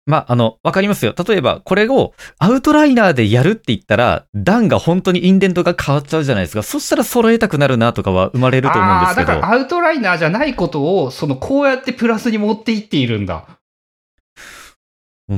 [0.09, 1.14] まあ、あの、わかりますよ。
[1.29, 6.62] 例えば、これをアウトライナーでやるって言ったら、段が本当にインデントが変わっちゃうじゃないですか。
[6.62, 9.33] そしたら揃えたくなるなとかは生まれると思うんですけど。
[9.33, 13.44] ああー、だからアウトライナーじゃないことを、その、こうやってプラスに持っていっているんだ。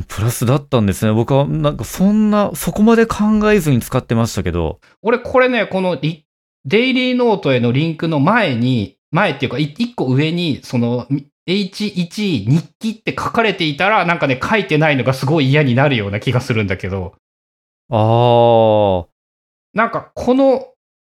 [0.06, 1.12] プラスだったんですね。
[1.12, 4.78] 僕はなんかそんな、そこまで考えずに使ってましたけど。
[5.02, 6.26] 俺、これね、このリ、
[6.64, 11.08] デイリーノートへのリンクの前に、前っていうか、い一個上に、その、
[11.46, 17.14] H1 日記って書かれていたら、なんかね、書いてないのがすごい嫌になるような気がするんだけど、
[17.90, 19.08] ああ。
[19.74, 20.68] なんか、この、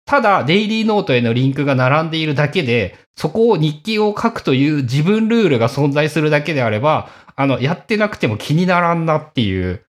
[0.06, 9.84] ただ、デイリーノートへのリンクが並んでいるだけで、そこを日記を書くという自分ルールが存在するだけであれば、あの、やってなくても気にならんなっていう。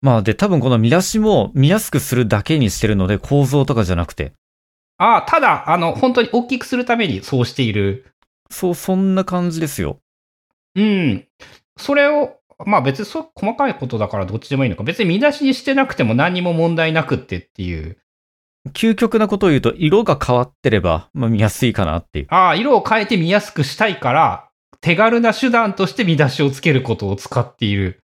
[0.00, 4.32] まあで、多分この見出しも見やすくするだけにしてるので、構造とかじゃなくて。
[4.98, 8.06] ああ、ただ、あの、本当に大きくするためにそうしている。
[8.50, 10.00] そう、そんな感じですよ。
[10.74, 11.26] うん。
[11.76, 14.82] それを、まあ別にそう細かいことだからどっちでもいいのか。
[14.82, 17.98] 別に見出しにしてなくても何にも問題なくってっていう。
[18.72, 22.26] 究極なことを言うと、色が変わってれば、まあ見やすいかなっていう。
[22.30, 24.48] ああ、色を変えて見やすくしたいから、
[24.80, 28.00] 手軽な手段として見出しをつけることを使っている。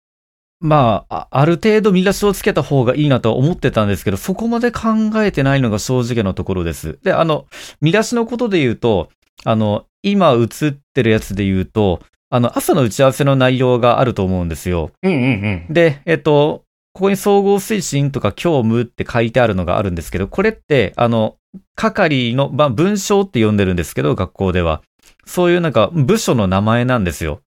[0.60, 6.98] まあ、あある程度見出しをつけた方がいいなとは思ってたんですけど、そこまで考えてないのが正直なところです。
[7.02, 7.46] で、あの、
[7.80, 9.08] 見出しのことで言うと、
[9.44, 14.92] あの、今映ってるやつで言うと、あの、朝の打ち合わせの内容があると思うんですよ。
[15.02, 15.20] うんうん
[15.68, 15.72] うん。
[15.72, 21.36] で、えっと、ここに総合推進とか教務って書いてあるのがあるんですけど、これって、あの、
[21.74, 24.82] 係の、まあ、文章って呼んでるんですけど、学校では。
[25.26, 27.40] そういうなんか部署の名前なんですよ。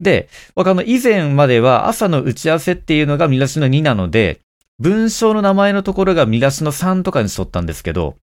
[0.00, 4.40] で、僕あの、以前までは朝の打ち合わせっていうのが見出しの2なので、
[4.78, 8.16] 文章の名前のところが見出しの3とかにしとったんですけど、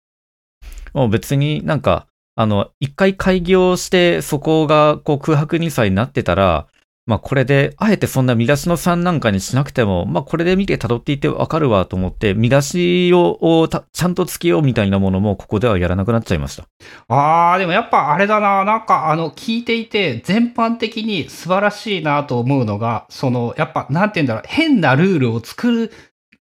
[0.92, 6.66] もう別になんか、あの、一回開業してそこがこう空白2歳になってたら、
[7.04, 16.68] まあこれで、あえてそんな見出しの3なんかにしなくても、まあこれで見て辿っていってわかるわと思って、見出しをちゃんとつけようみたいなものもここではやらなくなっちゃいました。
[17.08, 25.90] ああ、でもやっぱあれだな、なんかあの、聞いていて全般的に素晴らしいなと思うのが、その、やっぱ、なんて言うんだろう、変なルールを作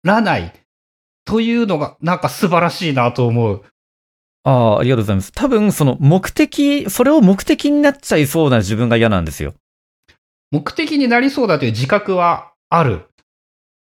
[0.03, 0.53] らない
[1.25, 3.63] というのが、なんか素晴らしいなと思う。
[4.43, 5.31] ああ、ありがとうございます。
[5.31, 9.53] 多分、その目的、それを目的になっちゃいそうな自分が嫌なんですよ。
[10.51, 13.05] 目的になりそうだという自覚はある。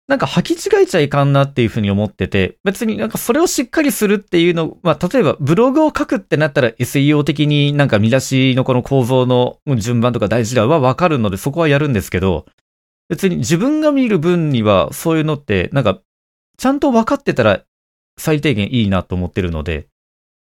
[0.07, 12.45] なんか履き違えちゃいかんなっていうふうに思ってて、別になんかそれをしっかりするっていうの、まあ例えばブログを書くってなったら SEO 的になんか見出しのこの構造の順番とか大事だはわかるのでそこはやるんですけど、
[13.09, 15.99] 別に自分が見る分にはそういうのってなんか
[16.57, 17.63] ちゃんと分かってたら
[18.17, 19.87] 最低限いいなと思ってるので、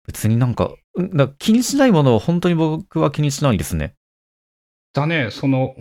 [0.09, 0.71] 別になんか、
[1.15, 3.93] か気にしないものを本当に僕は気にしないですね。
[4.93, 5.75] だね、その、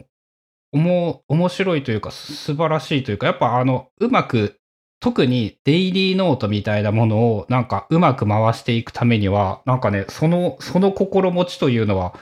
[0.70, 4.56] おも、面白いというか、素晴らしいというか、やっぱあの、うまく、
[5.00, 12.14] 特にデイリーノートみたいなものを、なんかうまく回していくためには、なんかね、その、その心持ちというのは、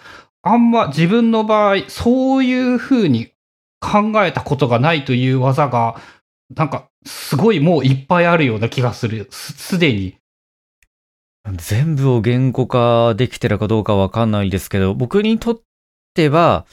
[0.42, 3.32] あんま自分の場合、そういうふうに
[3.80, 6.00] 考えたことがないという技が、
[6.54, 9.26] なんか、すごいもういっぱいあるような気がする。
[9.32, 10.18] すでに。
[11.54, 15.60] 全部を言語化できてるかどうかわかんないですけど、僕にとっ
[16.14, 16.66] ては、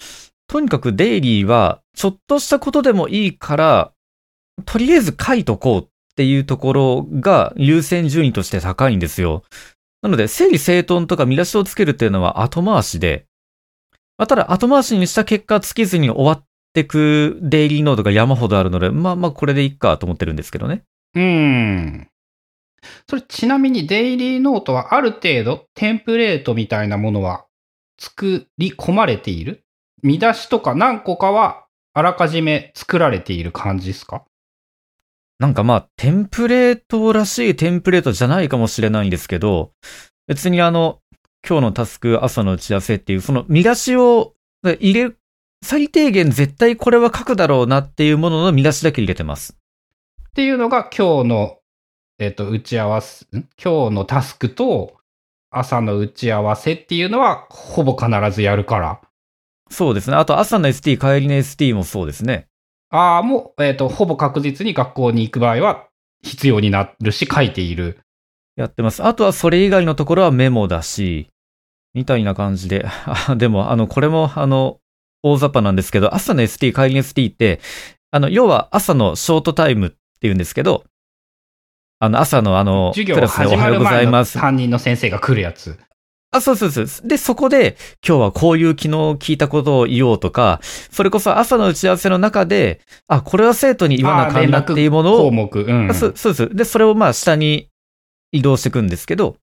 [0.47, 3.91] とにかくデイリーは、ちょっとしたことでもいいから、
[4.65, 9.43] とりあえず書いとこうっていうところが優先順位として高いんですよ。
[10.01, 13.25] なので、整理整頓とか見出しをつけるっていうのは後回しで、
[14.17, 16.43] まあ、ただ後回しにした結果つきずに終わっ
[16.73, 20.83] てくデイリーノートが山ほどあるので、まあまあこれでいいかと思ってるんですけどね。
[21.15, 22.07] うーん。
[23.09, 27.45] それちなみにデイリーノートはある程度テンプレートみたいなものは
[27.99, 29.63] 作り込まれている
[30.01, 34.23] 見出しとか何個かはあらかじめ作られている感じですか？
[35.39, 39.71] なんかまあ、テンプレートらしいテンプレートじゃないかもしれないんですけど、
[40.25, 40.99] 別にあの、
[41.45, 45.11] 今日のタスク朝の打ち合わせっていう、その見出しを入れ、
[45.61, 49.57] 最低限絶対これは書くだろうなっていうものの見出しだけ入れてます。
[50.29, 51.57] っていうのが今日の、
[52.23, 53.43] えっ、ー、と、打ち合わせ、今
[53.89, 54.95] 日のタスクと
[55.51, 59.01] 朝の打ち合わせっていうのはほぼ必ずやるから。
[59.69, 60.15] そうですね。
[60.15, 62.47] あと朝の ST、帰りの ST もそうですね。
[62.89, 65.87] ああ、もう、えっ、ー、と、ほぼ確実に学校に行く場合は
[66.21, 67.99] 必要になるし、書いている。
[68.55, 69.03] やってます。
[69.03, 71.27] あとはそれ以外のところはメモだし、
[71.93, 72.85] みたいな感じで。
[72.85, 74.79] あ でも、あの、これも、あの、
[75.23, 77.59] 大雑把なんですけど、朝の ST、帰りの ST って、
[78.11, 80.83] あの、要は朝のショートタイムって言うんですけど、
[82.03, 85.79] あの、朝のあの、授業始まる前の担任の先生が来るやつ。
[86.31, 87.07] あ、そうそうそう。
[87.07, 95.93] で、そこで、今日はこういう昨日聞いたことを言おうとか、それこそ朝の打ち合わせの中で、あ、これは生徒に言わなあかんなっていうものを、項目、うん。
[95.93, 96.49] そうそうです。
[96.53, 97.69] で、それをまあ下に
[98.33, 99.37] 移動していくんですけど、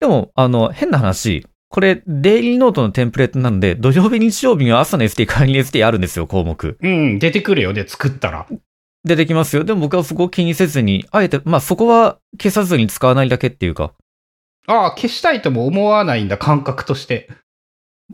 [0.00, 6.78] でも、あの、変な話、これ、デイリーノートのテンプレートなので、土曜日、日曜日には朝の ST、帰りの ST あるんですよ、項目。
[6.80, 8.46] うん、出てくるよね、作ったら。
[9.04, 9.64] 出てきますよ。
[9.64, 13.92] でも僕はそこを気にせずに、あえて、まあそこは消さずに使わないだけっていうか。
[14.66, 17.28] ああ、消したいとも思わないんだ、感覚として。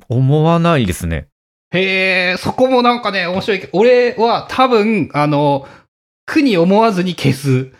[0.09, 1.29] 思わないですね。
[1.73, 3.69] へえ、そこもなんかね、面白い。
[3.73, 5.67] 俺は多分、あの、
[6.25, 7.73] 苦に思わずに消す。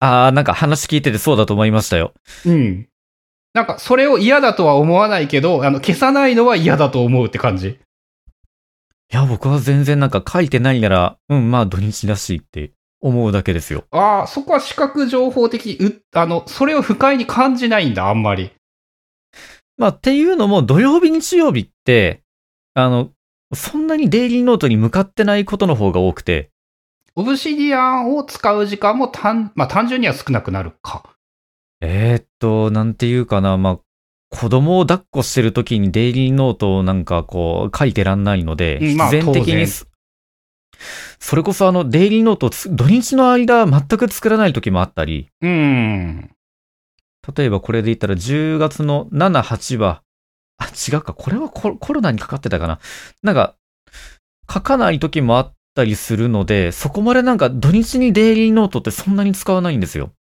[0.00, 2.12] ああ、なんか話聞いててそうだと思いましたよ。
[2.46, 2.88] うん。
[3.54, 7.78] なんか、それを嫌だとは思わないけど、あの、消さないのは嫌だと思うって感じ。
[9.10, 13.84] いや、僕は全然なんか書いてないなら、うん、まあ土日だしって思うだけですよ。
[13.90, 18.52] ああ、そこは視覚情報的、う、あの、それを不快に感じないんだ、あんまり。
[19.78, 22.22] まあ、っていうのも、土曜日、日曜日って、
[22.74, 23.10] あの、
[23.54, 26.50] そんなにデイリーノートに向かってないことの方が多くて。
[27.14, 31.16] オブシディアンを使う時間も単、まあ単純には少なくなるか。
[31.80, 33.78] えー、っと、なんていうかな、まあ、
[34.30, 39.66] 子供を抱っこしてる時にデイリーノートをなんかこう書いてらんないので、必然的に、
[41.18, 45.28] それこそあの、デイリーノート土日の間全く作らない時もあったり。
[45.40, 46.30] うん。
[47.36, 50.02] 例えばこれで言ったら10月の7、8は、
[50.58, 51.14] あ、違うか。
[51.14, 52.80] これはコロナにかかってたかな。
[53.22, 53.54] なんか、
[54.52, 60.12] 書かない時もあったりするので、そこまでなんか土日にデイリーノートってそんなに使わないんですよ。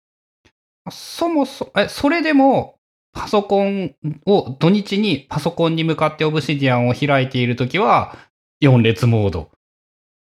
[0.89, 2.76] そもそ、え、それでも、
[3.17, 3.95] パソコン
[4.27, 8.15] を土日にパソコンに向かってオブシディアンを開いているときは、
[8.61, 9.49] 4列モード。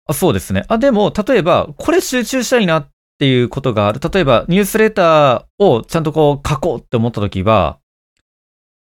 [0.07, 0.65] あそうですね。
[0.67, 3.99] あ、でも、例えば、これ集中したいなっていうことがある。
[4.11, 7.77] 例えば、ニュースレターをちゃんとこう書こうって思ったときは、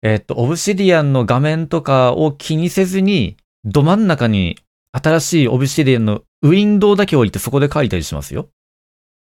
[0.02, 4.58] えっと、オブシディアンの画面とかを気にせずに、ど真ん中に
[4.92, 8.50] 新しいオブシディアンのウィンドウだけ置いてそこで書いたりしますよ。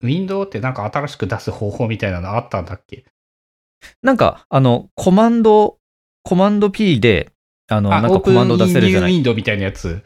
[0.03, 3.05] ウィンドウってなんか新しく出す方法みたいなのあったんだっけ？
[4.03, 5.79] なんか、あの、コマンド、
[6.23, 7.33] コマンド P で、
[7.69, 9.13] あの、なんかコマンド出せるじゃない。
[9.13, 10.03] ウィンドウみたいなやつ。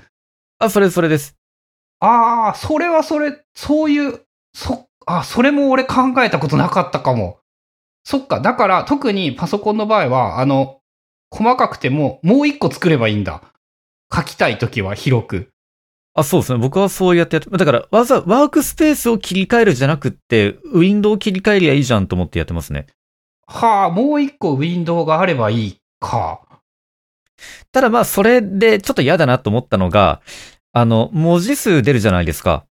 [0.58, 1.36] あ、それ、それです。
[2.00, 4.20] ああ、それはそれ、そういう、
[4.54, 7.38] そ、あ、それも俺考えたことなかったかも。
[8.04, 8.40] そっか。
[8.40, 10.80] だから、特にパソコンの場合は、あの、
[11.30, 13.42] 細かくても、もう一個作ればいいんだ。
[14.14, 15.48] 書きたいときは広く。
[16.14, 16.58] あ、そうですね。
[16.58, 22.86] 僕はそうやってやって、だから、わざ、ワークスペースを切り替えるじゃなくって、ウィンドウを切り替えりゃいいじゃんと思ってやってますね。
[23.46, 26.40] はあ、もう一個ウィンドウがあればいいか。
[27.72, 30.20] ただまあ、それでちょっと嫌だなと思ったのが、
[30.72, 32.64] あの、文字数出るじゃないですか。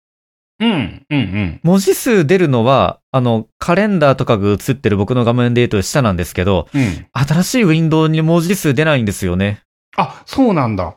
[0.61, 1.61] うん、うん、うん。
[1.63, 7.07] 文字数出るのは、あの、カレンダーとかが映ってる僕の画面で言うと下なんですけど、うん。
[7.13, 9.63] 新しいウィンドウに文字数出ないんですよね。
[9.97, 10.97] あ、そうなんだ。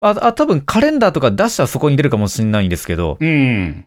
[0.00, 3.86] あ、あ、多分カレンダーとか出したらそこに出るかもしれないんですけど、うん。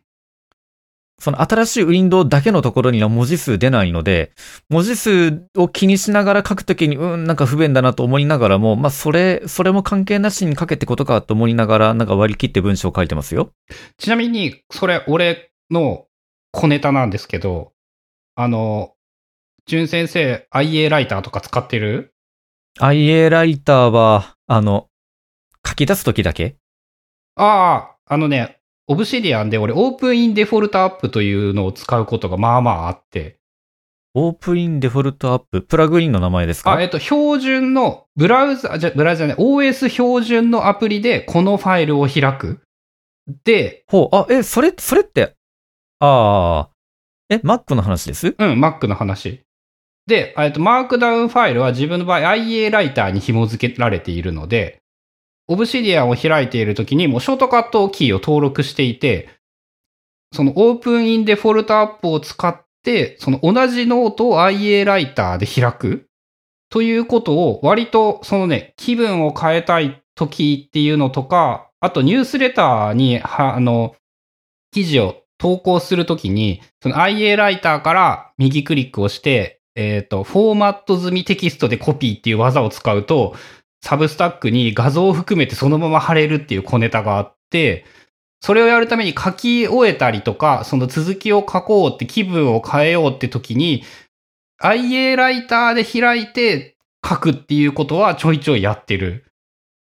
[1.20, 4.32] その新しいウィンドウだけのところには文字数出ないので、
[4.70, 13.51] 文字数を気にしながら書くときに、うん、なんか不便だなと思いながらも、まあ、それ、それも関係なしに書けってことかと思いながら、なんか割り切って文章を書いてますよ。
[13.97, 16.05] ちなみに、それ、俺の
[16.51, 17.74] 小ネタなんですけど、
[18.36, 18.93] あの、
[19.65, 22.13] 淳先生、IA ライターとか使ってる
[22.80, 24.88] ？IA ライターは、あの、
[25.68, 26.57] 書き出すときだけ？
[27.36, 28.57] ああ、あのね、
[28.88, 33.38] Obsidian で俺、 open in default app というのを使うことがまあまああって、
[34.13, 36.73] open in default app、プラグインの名前ですか？
[36.73, 42.61] あ、えっと、標準の、ブラウザ、じゃ、ブラウザじゃない、OS 標準のアプリでこのファイルを開く。
[43.43, 45.35] で、ほう、あ、え、それ、それって、
[45.99, 46.69] ああ、
[47.29, 48.35] え、Mac の話です？
[48.39, 49.41] うん、Mac の話。
[50.07, 54.79] で、えっと、マークダウンファイルは自分の場合 IA ライターに紐付けられているので、
[55.47, 59.29] Obsidian を開いているときにもうショートカットキーを登録していて、
[60.33, 66.07] その open in default app を使って、その同じノートを IA ライターで開く。
[66.69, 73.95] ということを割とそのね、気分を変えたい時っていうのとか、あとニュースレターに、あの、
[74.71, 83.35] 記事を投稿するときに、その IA ライターから右クリックをして、えっ、と、フォーマット済みテキストでコピーっていう技を使うと、
[83.82, 87.86] サブスタックに画像を含めてそのまま貼れるっていう小ネタがあって、
[88.41, 93.84] それをやるために書き終えたりとか、その続きを書こうって気分を変えようって時に、
[94.61, 99.25] IA ライターで開いて書くっていうことはちょいちょいやってる。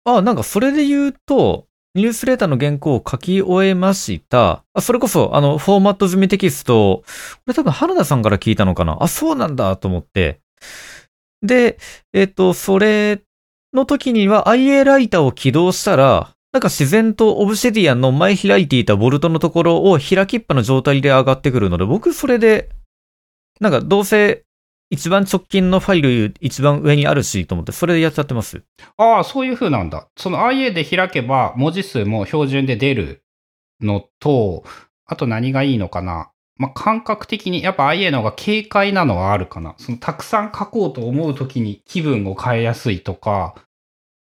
[0.06, 4.64] あ、なんかそれで言うと、ニュースレーターの原稿を書き終えました。
[4.74, 7.04] あ、それこそ、あの、フォーマット済みテキスト、こ
[7.48, 10.40] れ多分原田さんから聞いたのかなあ、そうなんだと思って。
[11.42, 11.80] で、
[12.14, 13.22] えっ、と、それ
[13.74, 22.70] の時には IA ライターを起動したら、なんか自然とオブシディアンの前開いていたボルトのところを開きっぱの状態で上がってくるので、僕それで、
[23.60, 24.44] なんかどうせ
[24.90, 28.64] 一番直近のファイル一番上にあるしと思って、それでやっちゃってます。
[28.98, 30.08] ああ、そういう風なんだ。
[30.18, 33.24] その IA で開けば文字数も標準で出る
[33.82, 34.64] のと、
[35.06, 36.32] あと何がいいのかな。
[36.60, 39.76] まあ、感覚的にやっぱ IA の方が軽快なのはあるかな。
[39.78, 43.56] そのたくさん書こうと思うときに気分を変えやすいとか、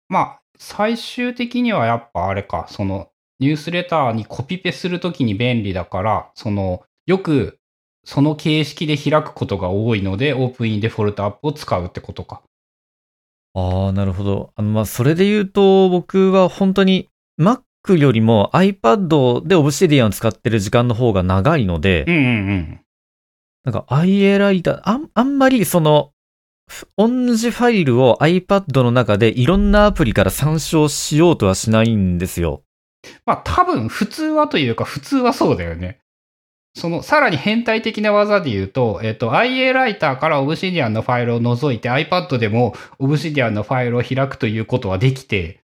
[0.08, 3.08] まあ、最終的にはやっぱあれか、その
[3.40, 7.58] ニュースレターにコピペするときに便利だから、そのよく
[8.04, 12.42] その形式で開くことが多いので、オープンインデフォルトアップを使うってことか。
[13.54, 14.52] ああ、なるほど。
[14.54, 17.08] あの、まあ、それで言うと、僕は本当に
[17.40, 17.62] Mac
[17.94, 22.80] よりも iPad で Obsidian を使ってる時間の方が長いので、うんうんうん。
[23.64, 26.12] なんか IA ライター、あん、あんまりその、
[26.68, 32.62] ふ同じファイルを iPad の中でいろんなアプリから参照しようとはしないんですよ。
[33.24, 36.00] まあ多分普通はというか普通はそうだよね。
[36.74, 45.60] そのさらに変態的な技で言うと、えっと、IA ライターから Obsidian のファイルを除いて iPad でも Obsidian のファイルを開くということはできて、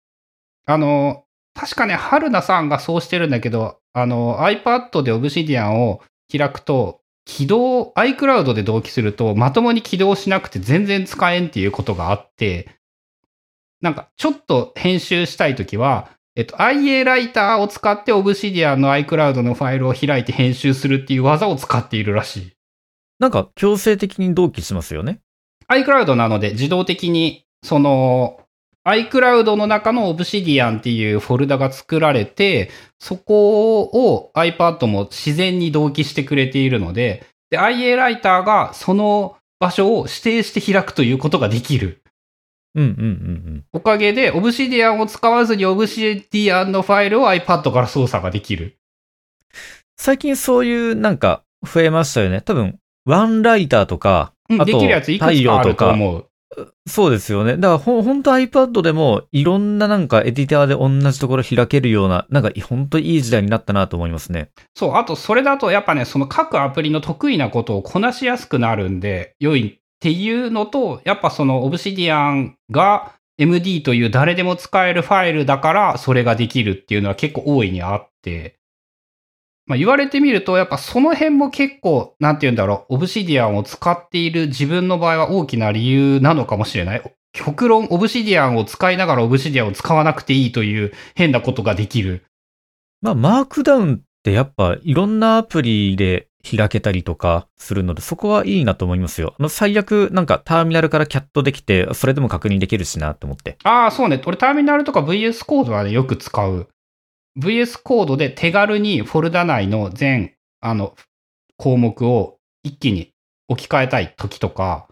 [0.66, 1.24] あの、
[1.60, 6.01] 確かね、春菜さんがそうしてるんだけど、あの、iPad で Obsidian を
[6.32, 12.70] 開くと、起動、iCloud で同期すると、まともに起動しなくて全然使えんっていうことがあって、
[13.82, 22.53] なんか、ちょっと編集したいときは、えっと、IA ライターを使って Obsidian の iCloud のファイルを開いて編集するっていう技を使っているらしい。
[23.20, 25.20] なんか強制的に同期しますよね。
[25.70, 28.39] iCloud なので自動的に、その、
[28.88, 32.70] iCloud の中の Obsidian っていうフォルダが作られて、
[33.00, 42.02] そこを iPad も自然に同期してくれているので、で、IA ライターがその場所を指定して開くということができる。
[42.76, 43.06] うんうんうんう
[43.58, 43.66] ん。
[43.74, 48.78] おかげで Obsidian を使わずに Obsidian のファイルを iPad から操作ができる。
[49.98, 52.42] 最近そういうなんか増えましたよね。
[52.42, 56.29] 多分、ワンライターとか、うん、あとできるやついく太つかあると思う。
[56.88, 57.57] そうですよね。
[57.57, 64.49] だからほ、本当 iPad でもいろんななんかエディターで同じところ開けるような、なんか本当いい時代になったなと思いますね。
[64.76, 78.59] そう、あとそれだとやっぱね、その各アプリの得意なことをこなしやすくなるんで、良いっていうのと、やっぱその Obsidian が MD という誰でも使えるファイルだからそれができるっていうのは結構大いにあって、
[79.70, 87.04] まあ、言われてみると、やっぱその辺も結構、なんて言うんだろう、オブシディアンを使っている自分の場合は大きな理由なのかもしれない。
[87.34, 92.26] 極論、オブシディアンを使いながらオブシディアンを使わなくていいという変なことができる。
[93.04, 99.36] まあ、マークダウンってやっぱいろんなアプリで開けたりとかするので、そこはいいなと思いますよ。
[99.38, 103.60] あの、最悪、なんかターミナルからキャットできて、それでも確認できるしなと思って。
[103.64, 104.20] ああ、そうね。
[104.26, 106.70] 俺ターミナルとか VS コードはね、よく使う。
[107.38, 110.96] VS コードで手軽にフォルダ内の全、あの、
[111.58, 113.12] 項目を一気に
[113.48, 114.88] 置き換えたい時とか、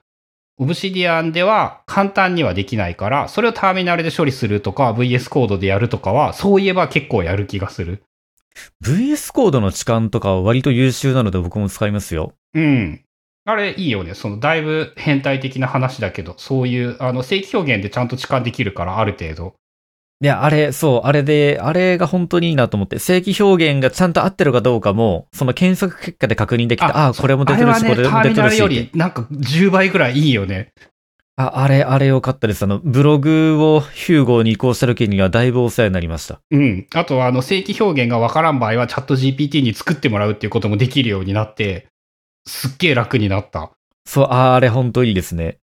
[0.59, 8.03] オブシディアンでは簡単にはできないから、それをターミナルで処理するとか、VS コードでやるとかは、そういえば結構やる気がする。
[8.83, 12.33] VS コードの置換とかは割と優秀なので僕も使いますよ。
[12.55, 13.01] うん。
[13.45, 14.15] あれいいよね。
[14.15, 19.55] そのだいぶ変態的な話だけど、そういう、あの、正規表現でちゃんと置換できるから、ある程度。
[20.19, 28.57] いや、あれ、そう、あれで、あれが本当にいいなと思って、正規表現がちゃんと合ってるかどうかも、その検索結果で確認できて、ああ、これも出てるし、ね、これも出てるし。
[28.59, 30.73] より、なんか10倍ぐらいいいよね。
[31.35, 32.63] あ、あれ、あれよかったです。
[32.63, 36.39] あの、ブログをヒューゴに移行した時にはだいぶお世話になりました。
[36.49, 36.87] うん。
[36.95, 41.89] あとは、あの、正規表現がわからん場合は、チャット GPT に作ってもらうっていうこともできるようになって、
[42.47, 43.71] すっげえ楽になった。
[44.07, 45.59] そう、あれ本当いいですね。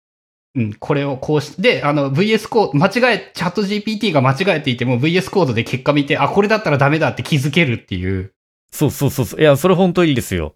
[0.54, 8.34] うん、これをこうして、で、あの、VS コード、間違え、チャット GPT が間違えていても VS コードで結果見て、あ、これだったらダメだって気づけるっていう。
[8.70, 9.40] そうそうそう。
[9.40, 10.54] いや、それ本当いいですよ。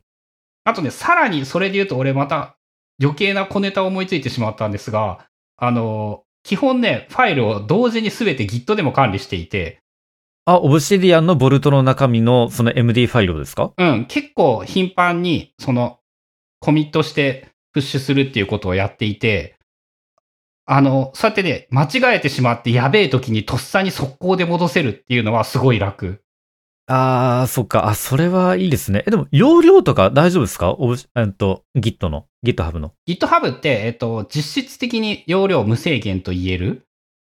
[0.65, 2.57] あとね、さらにそれで言うと俺また
[3.01, 5.21] 余計な小ネタを思いついてしまったんですが、
[5.57, 9.81] あの、基本ね、ファイルを同時にすべて Git でも管理していて。
[10.45, 13.73] あ、オブシディアンのボルトの中身のその MD ファイルですか？
[13.77, 15.99] うん、結構頻繁にその
[16.61, 19.56] コミットしてプッシュするっていうことをやっていて、
[20.67, 26.23] あの、そうやってね、間違えてしまってやべえ時にとっさに速攻で戻せるっていうのはすごい楽。
[26.89, 27.89] ああ、そっか。
[27.89, 29.03] あ、それはいいですね。
[29.07, 30.71] え、でも、容量とか大丈夫ですか？
[30.73, 32.93] おえっと、Git の、GitHub の。
[33.09, 36.87] GitHub って、えっと、実質的に容量無制限と言える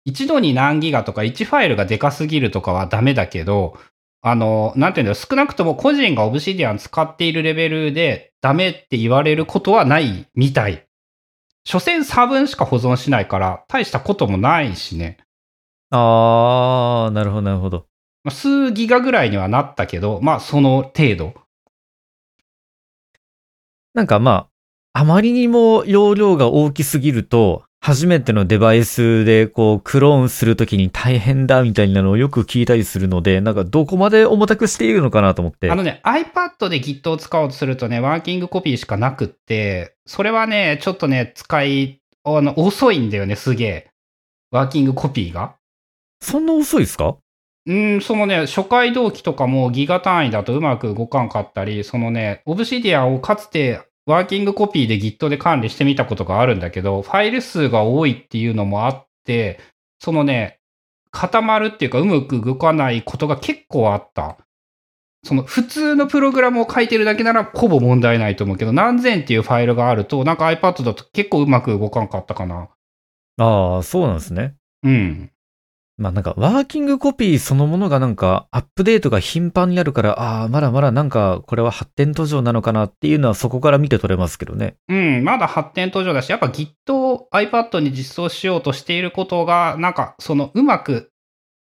[0.06, 3.78] 一度に何ギガとか1ファイルがでかすぎるとかはダメだけど、
[4.22, 10.88] あの、なんていうんだろ少なくとも個人が Obsidian 使っているレベルでダメって言われることはないみたい。
[11.66, 15.18] 所詮差分しか保存しないから、大したこともないしね。
[15.91, 17.88] あー、なるほど、なるほど。
[18.24, 21.34] まあ、数ギガぐらいにはなったけど、まあ、その程度。
[23.93, 24.49] なんかま
[24.93, 35.70] あ、あまりにも容量が大きすぎると、初めてのデバイスでこうクローンするときに大変だみたいなのをよく聞いたりするので、なんかどこまで重たくしているのかなと思って。
[35.70, 43.92] あのね、iPad で Git を使おうとするとね、ワーキングコピーしかなくって、それはね、ちょっとね、使い、あの、遅いんだよね、すげえ。
[44.52, 45.56] ワーキングコピーが。
[46.22, 47.18] そんな遅いですか？
[47.66, 59.60] うん、そのね、初回同期とかもギガ単位だとうまく動かんかったり、そのね、オブシディアをかつてワーキングコピーで Git で管理してみたことがあるんだけど、ファイル数が多いっていうのもあって、
[59.99, 60.60] そのね、
[61.12, 64.38] 固まるっていうかうまく動かないことが結構あった。
[65.26, 72.68] その普通のプログラムを書いてるだけならほぼ問題ないと思うけど、何千っていうファイルがあると、なんか iPad だと結構うまく動かんかったかな。
[73.38, 74.56] ああ、そうなんですね。
[74.84, 75.32] うん。
[75.98, 84.76] まあなんか、ワーキングコピーそのものがなんか、アップデートが頻繁になるから、ああ、まだまだなんか、これは発展途上なのかなっていうのはそこから見て取れますけどね。
[84.89, 91.12] うん、まだ発展途上だし、やっぱ Git を iPad に実装しようとしていることが、なんか、そのうまく、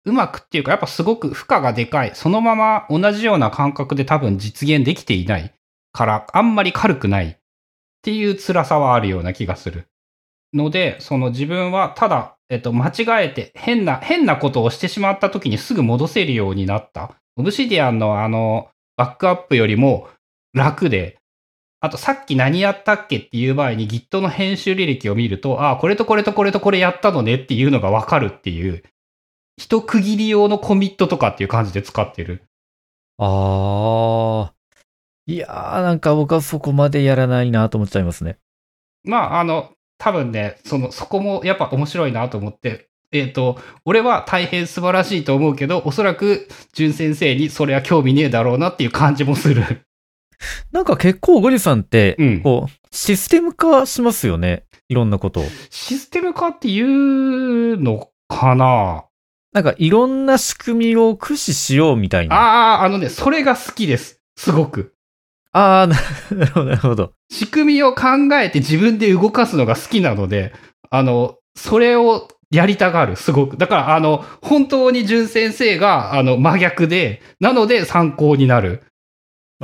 [0.06, 2.12] うまくっていうか、やっぱすごく負荷がでかい。
[2.14, 5.52] そのまま同じような感覚で多分実現できていない
[5.92, 7.36] から、あんまり軽くないっ
[8.02, 9.88] ていう辛さはあるような気がする。
[10.54, 17.16] ので、その自分はただえっと、間違えて変な、変なことをしてしまった時にすぐ戻せるようになった。
[17.36, 20.10] オブシディアンのあの、バックアップよりも
[20.52, 21.18] 楽で、
[21.80, 28.82] あとさっき何やったっけっていう前に Git の編集履歴を見ると、ああ、これとこれとこれとこれやったのねっていうのがわかるっていう、
[29.56, 32.42] 一区切り用のコミットとかっていう感じで使ってる。
[33.16, 34.54] ああ。
[35.26, 38.36] いやー、なんか僕はそこまでやらないなと思っちゃいますね。
[39.04, 39.72] まあ、あの、
[40.02, 49.86] 多分ね、その、そこもやっぱ面白いなと思って、えっ、ー、と、俺は大変素晴らしいと思うけど、おそらく、淳先生にそれは興味ねえだろうなっていう感じもする。
[50.72, 54.64] なんか結構ゴリさんって、うんこう、システム化しますよね？
[54.88, 55.44] いろんなことを。
[55.70, 59.04] システム化っていうのかな？
[59.52, 62.34] なんかいろんな仕組みを駆使しようみたいな。
[62.34, 64.20] ああ、あのね、それが好きです。
[64.36, 64.94] すごく。
[65.52, 65.86] ああ、
[66.34, 67.12] なるほど、なるほど。
[67.30, 68.04] 仕組みを考
[68.40, 70.52] えて自分で動かすのが好きなので、
[70.90, 73.56] あの、それをやりたがる、すごく。
[73.56, 78.82] だから、あの、本当に淳先生が、あの、真逆で、なので参考になる。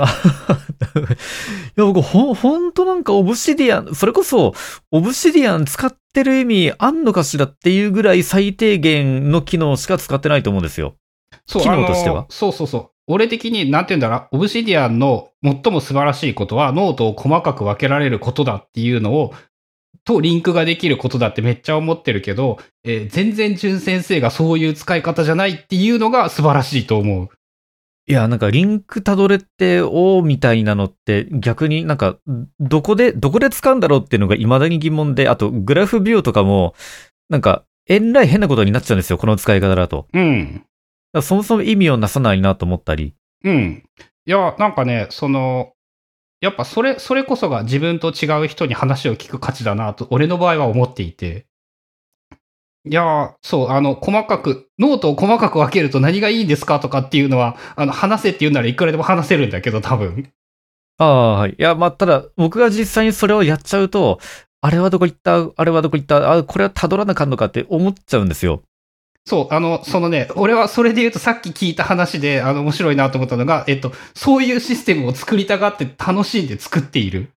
[0.00, 0.06] あ
[1.76, 4.54] いや、僕、ほん、ほんとなんかオブシディアン、それこそ、
[4.92, 10.94] Obsidian 使ってる意味あんのかしらっていうぐらい最低限の機能しか使ってないと思うんですよ。
[11.46, 12.90] そう、機能としてはそうそうそう。
[13.08, 19.34] 俺的に、なんて言うんだろう、 Obsidian の最も素晴らしいことは、ノートを細かく分けられることだっていうのを、
[20.04, 27.28] とリンクができることだってめっちゃ思ってるけど、えー全然淳先生がそういう使い方じゃないっていうのが素晴らしいと思う。
[28.06, 32.16] いや、なんかリンクたどれって、おーみたいなのって逆になんか、
[32.58, 36.74] どこで、どこで使うんだろうっていうのが未だに疑問で、あとグラフビューとかも、
[37.28, 40.06] なんか、えらい変なことになっちゃうんですよ、この使い方だと。
[40.14, 40.62] うん。
[41.12, 43.14] らそもそも意味をなさないなと思ったり。
[43.44, 43.84] うん。
[44.26, 45.72] いや、なんかね、その、
[46.40, 51.46] やっぱそれ、それこそが自分と違う人に話を聞く価値だなと、俺の場合は思っていて。
[52.84, 60.30] いや、そう、あの、細かく、ノートを細かく分けると何がいいんですかとかっていうのは、あの、話せって言うならいくらでも話せるんだけど、多分。
[60.98, 61.50] ああ、はい。
[61.52, 64.20] いや、まあ、ただ、僕が実際にそれをやっちゃうと、
[64.60, 68.62] あれはどこ行ったあれはどこ行ったあ、これは辿らなかんのかって思っちゃうんですよ。
[69.28, 77.28] そう、あの、そのね、俺はそれで言うとさっき聞いた話で、あの、面白いなと思ったのが、えっと、そういうシステムを作りたがって楽しんで作っている。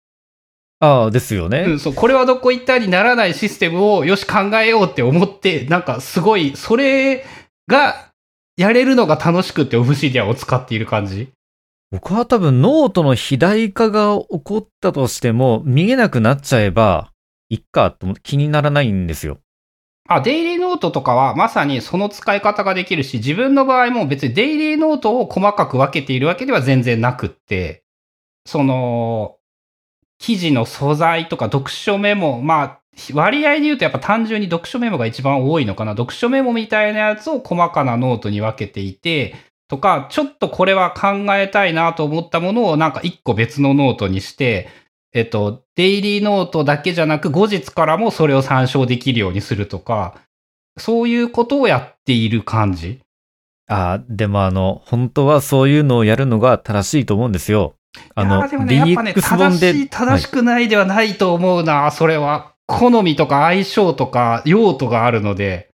[0.79, 1.65] ああ、ですよね。
[1.67, 7.25] うん、そう、これはどこ行ったにならないシステムをよし考えようって思って、なんかすごい、それ
[7.67, 8.07] が
[8.55, 11.27] やれるのが楽しくてオブシディアンを使っている感じ。
[11.91, 17.11] 僕は多分ノートの肥大化が起こったとしても、見えなくなっちゃえば、
[17.49, 19.39] いっかと思って気にならないんですよ。
[20.15, 27.83] あ、デイリーノートとかはまさにその使い方ができるし、自分の場合も別にデイリーノートを細かく分けているわけでは全然なくって、
[28.45, 29.37] その、
[30.17, 32.81] 記事の素材とか読書メモ、まあ、
[33.13, 35.93] 割合で言うとやっぱ単純に読書メモが一番多いのかな。
[35.93, 39.35] 読書メモみたいなやつを細かなノートに分けていて、
[39.67, 44.67] とか、ちょっとこれは考えたいなと思ったものをなんか一個別のノートにして、
[45.13, 50.15] えっと、デイリーノートだけじゃなく後日からもそれを参照できるようにするとか、
[50.77, 53.01] そういうことをやっている感じ。
[53.67, 57.75] ああ、でもあの、本当はそういうのをやるのが正しいと思うんですよ。
[58.15, 59.73] あの、でもね、やっぱね、DX 本で。
[59.73, 62.53] 正しい、正しくないではないと思うな、それは。
[62.67, 65.69] 好みとか相性とか用途があるので。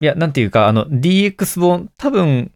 [0.00, 2.52] いや、なんていうか、あの、DX 本、多分、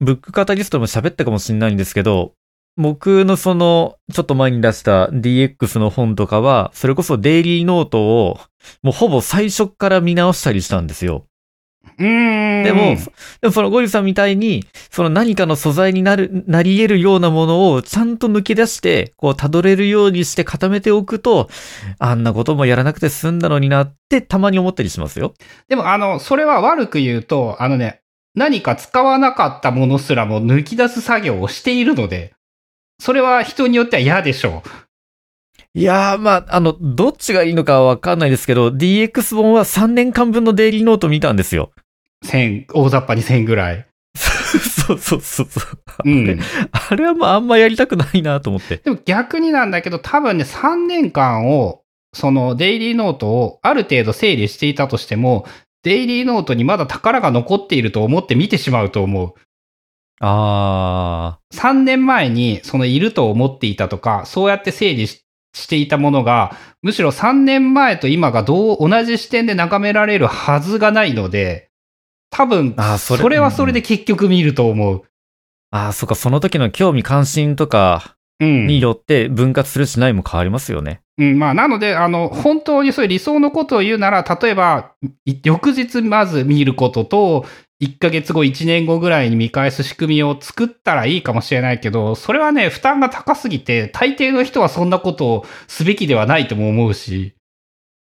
[0.00, 2.32] ブックカタリストでも喋ったかもしれないんですけど、
[2.76, 8.40] 僕のその、ちょっと前に出した DX の本とかは、それこそデイリーノートを、
[8.82, 11.26] もうほぼ最初から見直したりしたんですよ。
[11.98, 12.64] うーん。
[12.64, 12.96] でも、
[13.40, 21.50] でもそのゴリさんみたいに、その何かの素材になる、なり得るようなものをちゃんと抜き出して、こう、辿れるようにして固めておくと、
[21.98, 25.34] あんなこともやらなくて済んだのになって、たまに思ったりしますよ。
[25.68, 28.00] でも、あの、それは悪く言うと、あのね、
[28.34, 32.32] 何か使わなかったものすらも抜き出す作業をしているので、
[33.02, 34.62] それは人によっては嫌でしょ
[35.74, 41.72] いやー、まあ、あの、どっちがいいのかはわかんないですけど、DX 本は3年間分のデイリーノート見たんですよ。
[42.22, 42.26] う。
[42.26, 43.88] 1000、大雑把に1000ぐらい。
[44.14, 45.60] そうそうそうそ
[46.04, 46.08] う。
[46.08, 46.40] うん。
[46.70, 48.76] あれはまあ、あんまやりたくないなと思って。
[48.76, 51.82] でも逆になんだけど、多分ね、3年間を、
[52.14, 55.44] そのデイリーノートをある程度整理していたとしても、
[55.82, 59.34] デイリーノートにまだ宝が残っていると思って見てしまうと思う。
[60.24, 65.22] あ3年前にそのいると思っていたとか、そうやって整理し
[65.54, 71.70] していたものが、むしろ3年前と今がどう同じ視点で眺められるはずがないので、
[72.30, 74.96] 多分、それはそれで結局見ると思う。
[74.96, 75.02] ー。
[75.70, 78.66] ああ、そっか、その時の興味関心とかうん。
[78.66, 81.02] によって分割するしないも変わりますよね。
[81.18, 84.92] うん、まあ、なので、あの、本当にそういう理想のことを言うなら、例えば、
[85.26, 87.44] い翌日まず見ることと、
[87.82, 97.34] 1ヶ月後、1年後ぐらいに見返す仕組みを作ったらいいかもしれないけど、それはね、負担が高すぎて、大抵の人はそんなことをすべきではないとも思うし。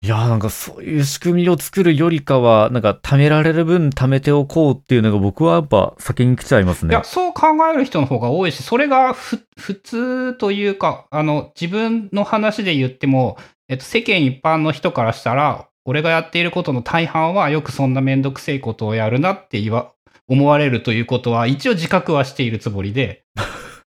[0.04, 7.02] いやーなんかそういう仕組みを作るよりかは、なんか貯められる分貯めておこうっていうのが僕はやっぱ先に来ちゃいますねいや、。
[7.02, 19.92] そう考える人の方が多いし、それがふ普通というか、あの、自分の話で言っても、えっと、世間一般の人からしたら、俺がやっていることの大半は、よくそんなめんどくせえことをやるなって言わ、
[20.28, 23.24] 思われるということは、一応自覚はしているつもりで、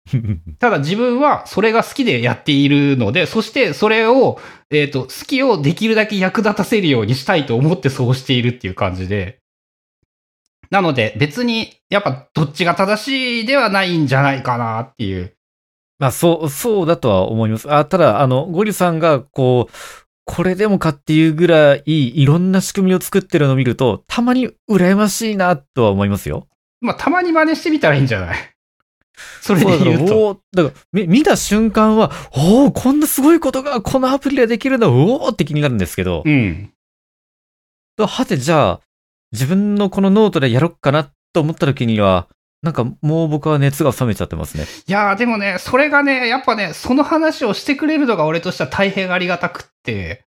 [0.59, 9.39] ただ自分はそれが好きでやっているので、そしてそれを、えっ、と、好きをできるだけ役立たせるようにしたいと思ってそうしているっていう感じで。
[10.69, 15.33] なので別に、やっぱどっちが正しいではないんじゃないかなっていう。
[15.99, 17.73] まあ、そう、そうだとは思います。
[17.73, 19.73] あ、ただ、あの、ゴリさんが、こう、
[20.29, 26.47] これでもかっていうぐらいいろんな仕組みを作ってるのを見ると、たまに羨ましいなとは思いますよ。
[26.81, 28.37] まあ、たまに真似してみたらいいんじゃない？
[29.41, 30.41] それで言うと。
[30.53, 36.71] だから、み見た瞬間は、おおこんなすごいことがこのアプリでできるんだ、おおって気になるんですけど、うん。
[37.99, 38.81] はて、じゃあ、
[39.31, 42.27] 自分のこのノートでやろっかなと思った時には、
[42.63, 44.65] なんかもう僕は熱が冷めちゃってますね。
[44.87, 50.25] いやーでもね、それがね、やっぱね、その話をしてくれるのが俺としては大変ありがたくって、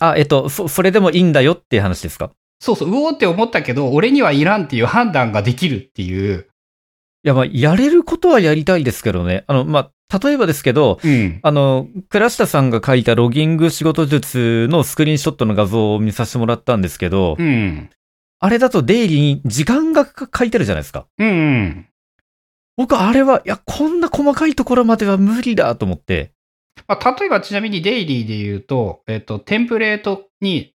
[0.00, 2.30] あ、えっと、そ、それでもいいんだよっていう話ですか？
[2.60, 6.46] そうそう、うおーって思ったけど、俺にはいらんっていう判断ができるっていう。
[7.24, 9.44] いや、まあ、やれることはやりたいですけどね。
[9.48, 11.40] あの、まあ、例えばですけど、うん。
[11.42, 17.90] あの、倉下さんが書いたロギング仕事術のスクリーンショットの画像を見させてもらったんですけど、うん。
[18.40, 21.06] あれだとデイリーに時間が書いてあるじゃないですか。
[21.18, 21.88] うんうん。
[22.76, 26.32] 僕あれは、いや、こんな細かいところまでは無理だと思って。
[26.86, 30.74] まあ、例えばちなみにデイリーで言うと、えっと、テンプレートに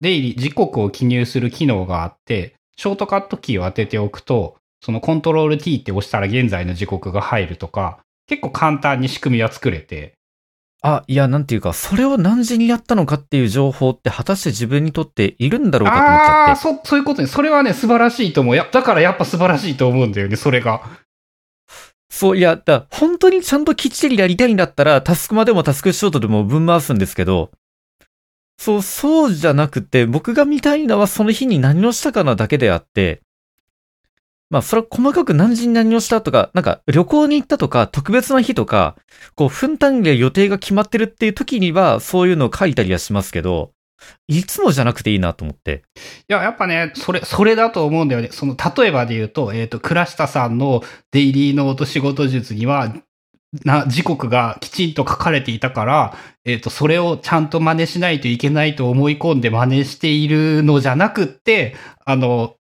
[0.00, 10.14] デイリー、時刻を記入する機能があって、ショートカットキーを当てておくと、そのコントロール T って押したら現在の時刻が入るとか、結構簡単に仕組みは作れて、
[10.86, 16.82] あ、いや、なんていうか、それを何時にやったのかっていう情報って果たして自分にとっているんだろうかと思っちゃって。
[16.84, 17.26] そ、そういうことね。
[17.26, 18.56] それはね、素晴らしいと思う。
[18.56, 20.82] や、だからやっぱ素晴らしいと思うんだよね、それが。
[22.10, 27.50] そう、いや、だ本当にちゃんときっちりやりたいんだったら、タスクまでもタスクショートでも分回すんですけど、
[28.58, 33.22] そう、そうじゃなくて、僕が見たいのはその日に何をしたかなだけであって、
[34.50, 38.96] まあ、それは細かく何時に何をしたとか、なんか旅行に行ったとか、特別な日とか、
[39.34, 43.72] こう、分単位で予定が決まってるっていう時には、そういうのを書いたりはしますけど、
[44.28, 45.82] いつもじゃなくていいなと思って。
[46.28, 48.28] いや、やっぱね、それ、それだと思うんだよね。
[48.30, 52.94] その、例えばで言うと、えっ、と、倉下さんのデイリーノート仕事術には、
[53.64, 62.56] な、時刻がきちんと書かれていたから、えっ、と、それをちゃんと真似しないといけないと思い込んで真似しているのじゃなくって、あの、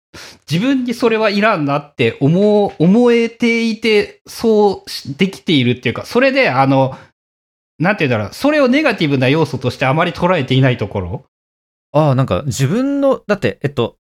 [0.49, 6.97] 自分にそれはいらんなって思う、思えていて、そうしできているっていうか、それで、あの、
[7.79, 11.25] なんて言うんだろう、それをネガティブな要素としてあまり捉えていないところ。
[11.93, 13.97] ああ、なんか自分の、だって、えっと、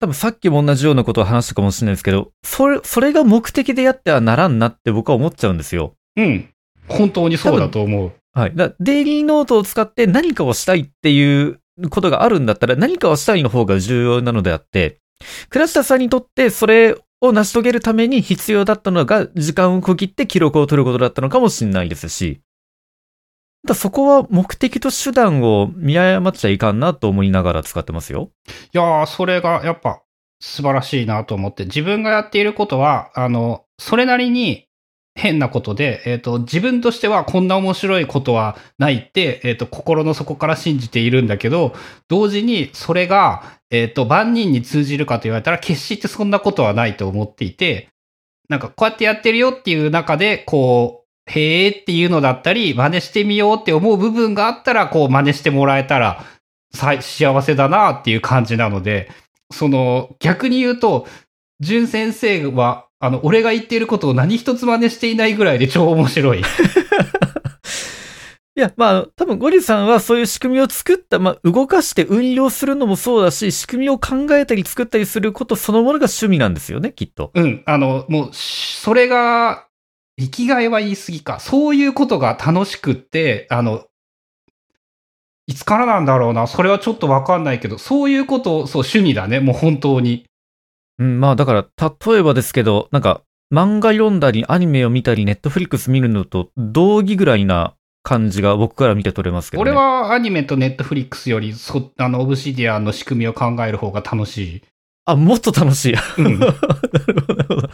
[0.00, 5.94] 多分さっきも同じようなことを話したかもしれないですけど、それ、それが目的でやってはならんなって僕は思っちゃうんですよ。
[6.16, 6.48] うん。
[6.88, 8.12] 本当にそうだと思う。
[8.32, 8.52] はい。
[8.54, 14.98] だデイリーノートを使って何かをしたいっていうことがあるんだったら何かをしたいの方が重要なのであって、
[15.48, 22.40] 倉下さんにとってそれを成し遂げるために必要だったのが時間を区切って記録を取ることだったのかもしれないですし、
[23.66, 28.30] だそこは目的と手段を見誤っちゃいかんなと思いながら使ってますよ。
[28.72, 30.02] いやー、それがやっぱ
[30.40, 34.66] 素晴らしいなと思って、自分がやっていることは、あの、それなりに
[35.14, 41.74] 変なことで、えっ、と、自分としてはこんな面白いことはないって、えっ、と、心の底から信じているんだけど、
[42.08, 47.88] 同時にそれが、えっ、と、万人に通じるかと言われたら、決してそんなことはないと思っていて、
[48.48, 56.24] なんかこうやってやってるよっていう中で、こう、へーっていうのだったり、真似してみようって思う部分があったら、こう真似してもらえたら、
[56.72, 59.10] 幸せだなっていう感じなので、
[59.52, 61.06] その、逆に言うと、
[61.60, 66.42] 淳先生は、あの、俺が言っていることを何一つ真似していないぐらいで超面白い。
[68.56, 77.30] いや、まあ、多分ゴリさんはそういう仕組みを作った、まあ、動かして運用するのもそうだし、仕組みを考えたり作ったりすることそのものが趣味なんですよね、きっと。
[77.34, 77.62] うん。
[77.64, 79.66] あの、もう、それが、
[80.18, 81.40] 生きがいは言い過ぎか。
[81.40, 83.86] そういうことが楽しくって、あの、
[85.46, 86.46] いつからなんだろうな。
[86.46, 89.40] それはちょっとわかんないけど、そういうことを、そう、趣味だね。
[89.40, 90.26] もう本当に。
[91.00, 91.66] うん、まあ、だから、
[92.10, 93.22] 例えばですけど、なんか、
[93.52, 99.70] 漫画読んだり、アニメを見たり、ネットフリックス見るのと同義ぐらいな感じが僕から見て取れますけど、ね。
[99.70, 104.62] 俺はアニメとネットフリックスより、そあの、オブシディアンの仕組みを考える方が楽しい。
[105.06, 105.94] あ、もっと楽しい。
[106.18, 106.38] うん。
[106.38, 107.70] なるほどなるほど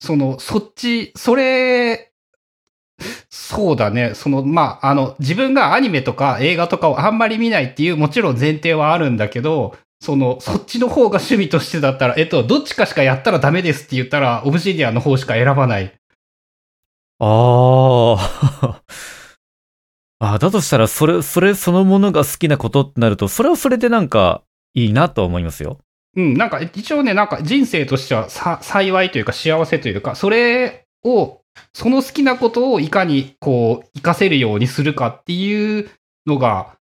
[0.00, 2.12] その、そっち、それ、
[3.30, 4.12] そうだね。
[4.14, 9.74] その、まあ、あの、自分がアニメとか映画とかをあんまり見ないっていう、もちろん前提はあるんだけど、
[10.04, 15.94] その、そっちの方が趣味としてだったら、えっと、どっちかしかやったらダメですって言ったら、オブシディアンの方しか選ばない。
[17.20, 18.16] あ
[18.60, 18.82] あ。
[20.20, 24.42] あだとしたら、それ、それそのものが好きなことってなると、それはそれでなんか、
[24.74, 25.78] いいなと思いますよ。
[26.16, 31.40] うん、なんか一応ね、なんか人生としてはさ幸いというか幸せというか、それを、
[31.72, 35.88] その好きなことをいかにこう、活かせるようにするかっていう
[36.26, 36.76] のが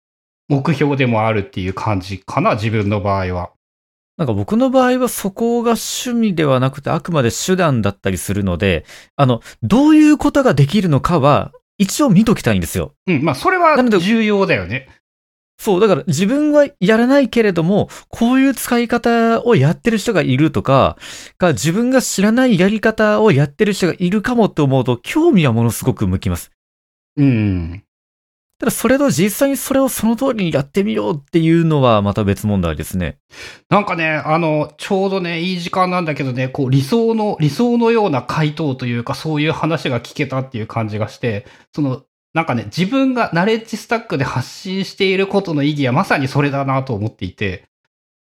[0.51, 3.51] 目標でもあるっていう感じかな、自分の場合は。
[4.17, 8.85] なんか僕の場合はそこが趣味ではなくてあくまで手段だったりするので、
[9.15, 12.93] あの、どういうことができるのかは一応見ときたいんですよ。
[13.07, 14.89] うん、まあそれは重要だよね。
[15.57, 20.97] そう、だから自分はやらないけれども、こういう使い方をやってる人がいるとか、
[21.37, 26.51] か自分が知らないやり方をやってる人がいるかもって思うと、興味はものすごく向きます。
[27.15, 27.83] うん。
[28.61, 33.17] ただそれと実際にそれをその通りにやってみようっていうのはまた別問題ですね。
[33.71, 42.03] なんかね、あの、ちょうどね、いい時間なんだけどね、こう理想の、理想のような回答というか、そういう話が聞けたっていう感じがして、その、
[42.35, 47.63] なんかね、自分がナレッジスタックで発信していることの意義はまさにそれだなと思っていて、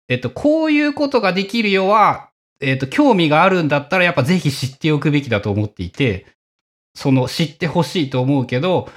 [0.07, 2.29] えっと、こういうことができるよは、
[2.61, 6.27] えっと、興味があるんだったらやっぱぜひ知っておくべきだと思っていて、
[6.93, 8.87] その知ってほしいと思うけど、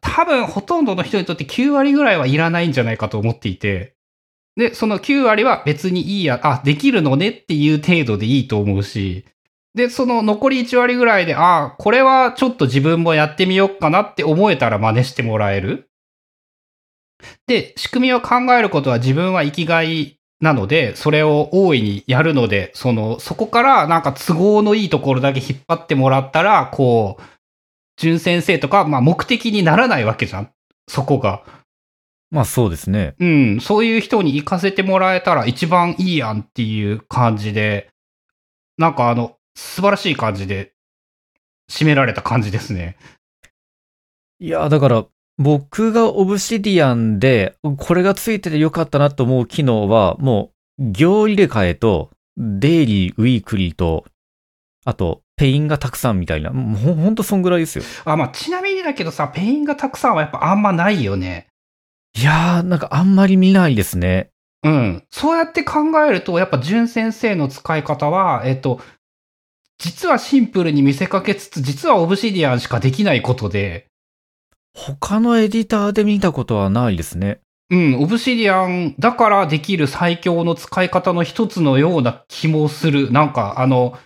[0.00, 3.96] 多分ほとんどの人にとって9割ぐらいはいらないんじゃないかと思っていて、
[4.56, 9.24] で、その9割は別にいいや、あ、できるのねっていう程度でいいと思うし、
[9.74, 15.90] で、その残り1割ぐらいで、あ、これはちょっと自分もやってみようかなって思えたら真似してもらえる。
[17.46, 27.22] で、仕組みを考えることは自分は生きがいなので、それを大いにやるので、その、そこからなんか都合のいいところだけ引っ張ってもらったら、こう、
[27.96, 30.50] 淳先生とか、まあ目的にならないわけじゃん。
[30.88, 31.42] そこが。
[32.30, 33.14] まあそうですね。
[33.20, 37.90] うん、そういう人に行かせてもらえたら一番いいやんっていう感じで、
[38.76, 40.72] なんかあの、素晴らしい感じで、
[41.70, 42.96] 締められた感じですね。
[44.40, 45.06] いや、だから、
[45.38, 54.04] 僕が Obsidian で、これがついててよかったなと思う機能は、もう、行入れ替えと、デイリー、ウィークリーと、
[54.84, 57.84] あと、ペインがたくさんみたいな、もうほほんとそんぐらいですよ。
[58.04, 61.48] あ、まあ、ちなみにだけどさ、ペインがたくさんはやっぱあんまないよね。
[62.16, 64.30] いやー、なんかあんまり見ないですね。
[64.62, 65.02] うん。
[65.10, 68.80] そうやって考えると、やっぱ淳先生の使い方は、えっと、
[69.78, 73.86] 実はシンプルに見せかけつつ、実はオブシディアンしかできないことで、
[74.74, 77.40] 他のエディターで見たことはないですね。
[77.70, 83.10] うん、オブシディアンだからできる最強の使い方の一つのような気もする。
[83.10, 83.98] なんか、あの、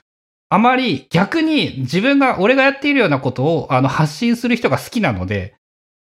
[0.50, 5.56] あまり逆に自分が、俺がやっているようなことをあの発信する人が好きなので、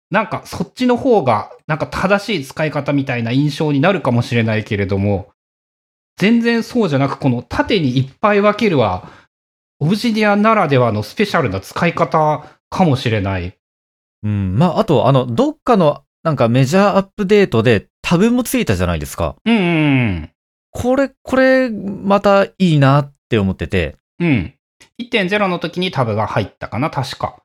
[0.09, 5.31] なんかそっちの方が、なんか正しい使い方みたいな印象になるかもしれないけれども、
[6.17, 9.09] 全然そうじゃなく、この縦にいっぱい分けるは、
[9.79, 13.53] Obsidian ならではのスペシャルな使い方かもしれない。
[14.23, 14.57] うん。
[14.57, 19.35] まあ、あと、あの、どっかの、なんかメジャーアップデートでタブもついたじゃないですか。
[19.45, 20.29] うんうん
[20.71, 23.95] これ、これ、またいいなって思ってて。
[24.19, 24.27] うん。
[24.27, 24.53] うん。
[24.99, 27.41] 1.0の時にタブが入ったかな、確か。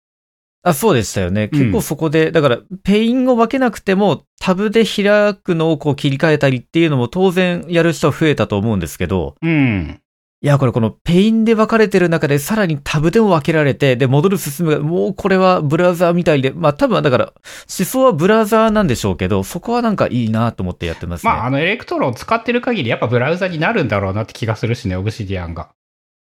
[0.65, 1.51] あ、そうでしたよね。
[1.53, 10.01] うん結構そこで、だから、ペインを分けなくても、タブで開くのをこう切り替えたりっていうのも当然やる人は増えたと思うんですけど、うん。
[10.45, 21.33] いや、これこのペインで分かれてる中でさらにタブでも分けられて、で、戻る進むが、もうこれはブラウザーみたいで、まあ多分だから、思想はブラウザーなんでしょうけど、そこはなんかいいなと思ってやってますね。
[21.33, 25.71] まあ、あの、 Electron 使ってる限り、やっぱブラウザになるんだろうなって気がするしね、 Obsidian が。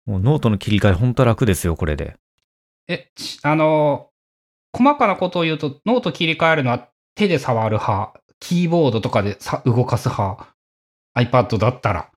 [0.07, 2.17] もうノートの切り替えほんと楽ですよ、これで。
[2.89, 4.11] え、ちあの、
[4.73, 10.55] 細かなことを言うと、ノート切り替えるのは手で触る派、キーボードとかでさ動かす派、
[11.17, 12.11] iPad だったら。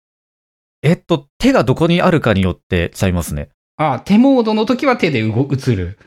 [0.84, 3.50] えっと、手がどこにあるかによってちゃいますね。
[3.78, 5.98] あ、手モードの時は手で動映る。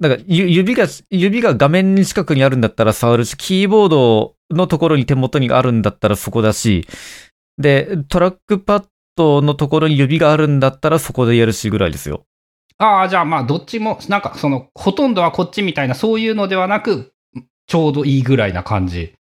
[0.00, 6.86] だから、ゆ指が、指が画面に近くにあるんだったら触るし、キーボードのところに手元にあるんだったらそこだし、
[7.56, 8.84] で、トラックパッ
[9.18, 12.24] ドのところに指があるんだったらそこでやるしぐらいですよ。
[12.78, 17.12] ああ、じゃあまあ、どっちも、なんかその、ほとんどはこっちみたいな、そういうのではなく、
[17.66, 19.14] ちょうどいいぐらいな感じ。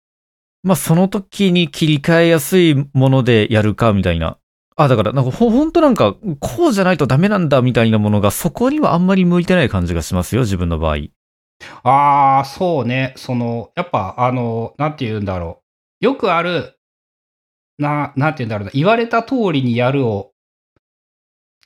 [0.62, 4.36] まあ、その時に切り替えやすいものでやるかみたいな。
[4.76, 10.96] あ、だから、なんかほ、ほんとなんか、こうじゃないとダメなんだみたいなものがそこにはあんまり向いてない感じがしますよ、自分の場合。
[11.82, 13.14] ああ、そうね。
[13.16, 15.62] その、やっぱ、あの、なんて言うんだろ
[16.02, 16.04] う。
[16.04, 16.75] よくある、
[17.78, 18.70] な、なんて言うんだろうな。
[18.74, 20.32] 言われた通りにやるを、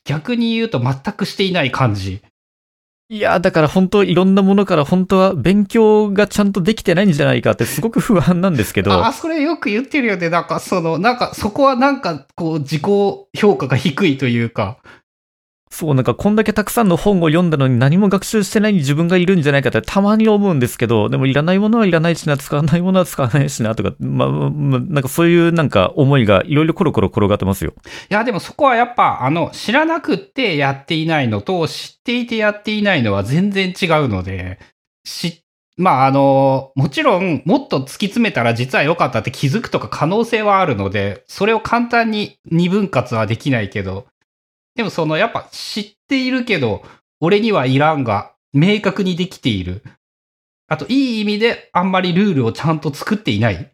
[0.04, 2.22] 逆に言うと全くしていない感じ。
[3.12, 8.92] いや、だから本当いろんなものから本当は勉強がちゃんとできてないんじゃないかってすごく不安なんですけど。
[8.92, 10.30] ああ、それよく言ってるよね。
[10.30, 14.78] なんか、その、なんか、そこはなんか、こう、自己評価が低いというか。
[15.80, 27.72] そう、なんかこんだけたくさんの本を読んだのに何も学習してない自分がいるんじゃないかってたまに思うんですけど、でもいらないものはいらないしな、使わないものは使わないしなとか、まあ、ま、なんかそういうなんか思いがいろいろコロコロ転がってますよ。
[28.10, 34.58] いや、でもそこはやっぱ、あの、知らなくってやっていないのと、知っていてやっていないのは全然違うので、
[35.04, 35.44] し、
[35.76, 44.06] まあ、あの、もちろん、もっと突き詰めたら実は良かったって気づくとか可能性はあるので、それを簡単に二分割はできないけど、
[44.74, 46.82] でもそのやっぱ知っているけど、
[47.20, 49.82] 俺にはいらんが明確にできている。
[50.68, 53.72] あと、いい意味であんまりルールをちゃんと作っていない。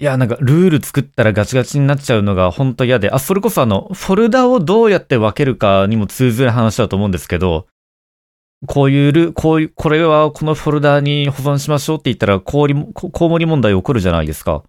[0.00, 7.66] いや、なんかルール作ったらガチガチになっちゃうのが本当嫌で、あ、それこそあの、フォルダをどうやって分けるかにも通ずる話だと思うんですけど、
[8.66, 14.64] こういうル、こういう、これはこのフォルダに保存しましょうって言ったら、コウリコウモリ問題起こるじゃないですか。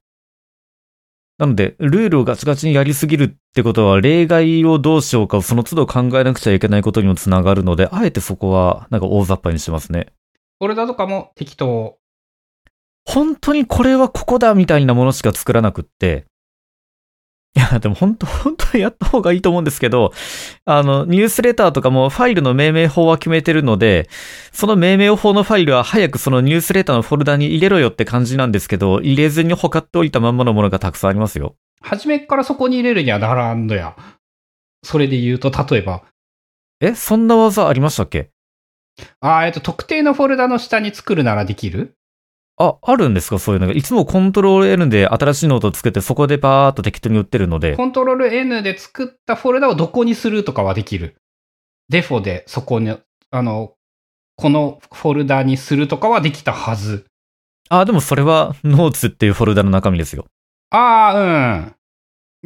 [1.38, 10.14] なので、ルールをガチガチにやりすぎるってことは、例外をどうしようか、その都度考えなくちゃいけないことにもつながるので、あえてそこは、なんか大雑把にしますね。
[10.60, 11.98] フォルダとかも適当。
[13.06, 16.26] 本当にこれはここだみたいなものしか作らなくって、
[17.58, 20.12] いや、でも本当、本当にやった方がいいと思うんですけど、
[20.66, 24.10] あの、ニュースレターとかもファイルの命名法は決めてるので、
[24.52, 31.56] その命名法のファイルは早くそのニュースレターのフォルダに入れろよって感じなんですけど、入れずにほかっておいたまんまのものがたくさんありますよ。
[31.82, 33.96] 初めっからそこに入れるにはならんのや。
[34.84, 36.04] それで言うと、例えば、
[36.82, 38.32] え、そんな技ありましたっけ？
[39.22, 41.96] あーえっと、特定のフォルダの下に作るならできる
[42.58, 43.38] あ、あるんですか？
[43.38, 43.74] そういうのが。
[43.74, 47.76] いつもコントロール N で新しいノートを作ってそこでバーっと適当に打ってるので。
[47.76, 51.18] コントロール N で作ったフォルダをどこにするとかはできる。
[51.90, 52.96] デフォでそこに、
[53.32, 53.74] あの、
[54.38, 57.06] このフォルダにするとかはできたはず。
[57.70, 60.26] あ、でもそれは Notes っていうフォルダの中身ですよ。
[60.70, 61.76] ああ、うん。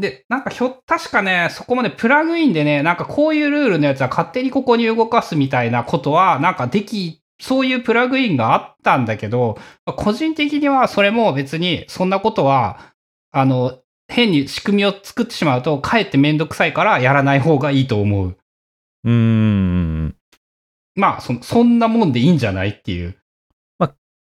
[0.02, 12.94] で、なんかひょ、確かね、そこまでプラグインでね、なんかこういうルールのやつは勝手にここに動かすみたいなことは、なんかでき、そういうプラグインがあったんだけど、個人的にはそれも別にそんなことは、
[13.32, 18.38] あの、変に仕組みを作ってしまうと、かえってめんどくさいからやらない方がいいと思う。
[19.06, 20.16] うーん。
[20.96, 23.16] まあ、そそんなもんでいいんじゃないっていう。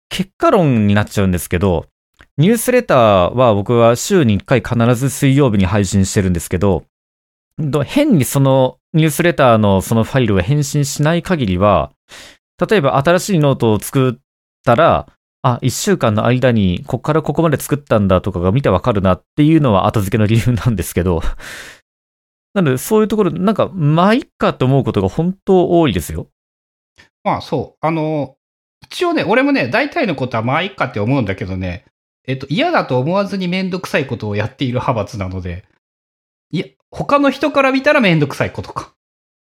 [0.08, 1.86] 結果論になっちゃうんですけど、
[2.38, 6.84] ニュースレターは僕は週に1回必ず水曜日に配信してるんですけど、
[7.58, 11.92] ど変にそのニュースレターのそのファイルを編集しない限りは、
[12.58, 14.20] 例えば新しいノートを作っ
[14.64, 15.06] たら、
[15.42, 21.20] あ、1週間の間にこっからここまで作ったんだとかが見てわかるなっていうのは後付けの理由なんですけど、
[22.54, 26.28] なのでそういうところ、なんか、まあ、いっかと思うことが本当多いですよ。
[27.22, 27.86] まあそう。
[27.86, 28.36] あの、
[28.82, 31.84] 一応ね、俺もね、大体のことはまあいいかって思うんだけどね、
[32.26, 35.64] えっと、嫌だと思わずにめんどくさいことをやっている派閥なので、
[36.50, 38.95] いや、他の人から見たらめんどくさいことか。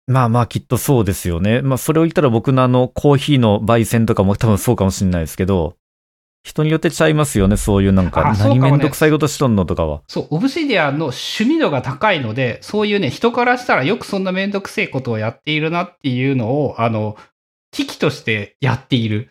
[0.07, 1.61] まあまあきっとそうですよね。
[1.61, 5.75] まあそれを言ったら僕のあのコーヒーの焙煎とかも多分そうかもしれないですけど、
[6.45, 10.03] 人によってちゃいますよね、そういうなんか、あそうかもね何めんどくさいことしとんのとかは。
[10.07, 17.17] そう、オブシディアンの趣味度が高いので、そういうね、人からしたらよくそんなめんどくせえことをやっているなっていうのを、あの、
[17.71, 19.29] 危機としてやっている。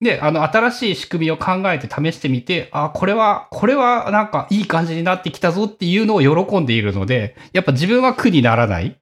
[0.00, 8.99] で、あの、新しい仕組みを考えて試してみて、あ、これは、これはなんかいい感じになってきたぞっていうのを喜んでいるので、やっぱ自分は苦にならない。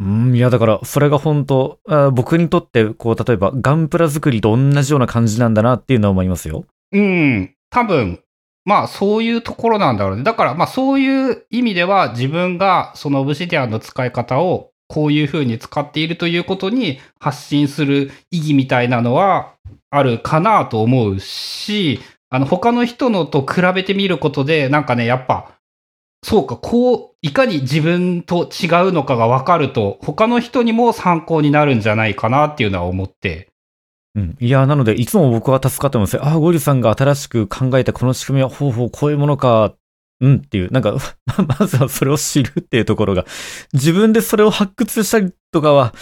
[0.00, 6.64] うん、いやだから、それが本当あ僕にとって、こう、例えばガンプラ作りと同じような感じなんだなっていうのは思いますよ。
[6.92, 8.20] うん、多分、
[8.64, 10.22] まあそういうところなんだろうね。
[10.22, 19.54] だからまあそういう意味では自分がそのオブシディアンの使い方をこういう風に使っているということに発信する意義みたいなのは
[19.90, 25.53] あるかなと思うし、あの他の人のと比べてみることでなんかね、やっぱ
[26.24, 33.50] そうか、こう、いかに自分と違うのかが分かると、他の人にも参考になるんじゃないかなっていうのは思って。
[34.14, 34.36] うん。
[34.40, 36.26] いや、なので、いつも僕は助かってますよ。
[36.26, 39.74] あ、ゴリさんが新しく考えたこの仕組みは、ほうほう、こういうものか、
[40.22, 40.96] うんっていう、なんか、
[41.60, 43.26] まずはそれを知るっていうところが、
[43.74, 45.92] 自分でそれを発掘したりとかは、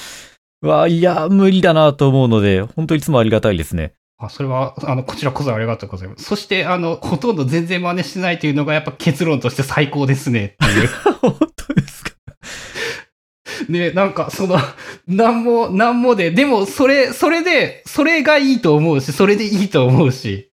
[0.60, 3.94] わあ、いや、無理だなと思うので、本当いつもありがたいですね。
[4.26, 6.24] あ、それは、あの、こちらこそありがとうございます。
[6.24, 10.88] そして、あの、ほとんど全然真似してないというのが、やっぱ結論として最高ですねっていう。
[11.20, 12.10] 本当ですか
[13.68, 14.56] ね、なんか、その、
[15.06, 20.52] なんも、なんもで、でも、それ、それで、それがいいと思うし、それでいいと思うし。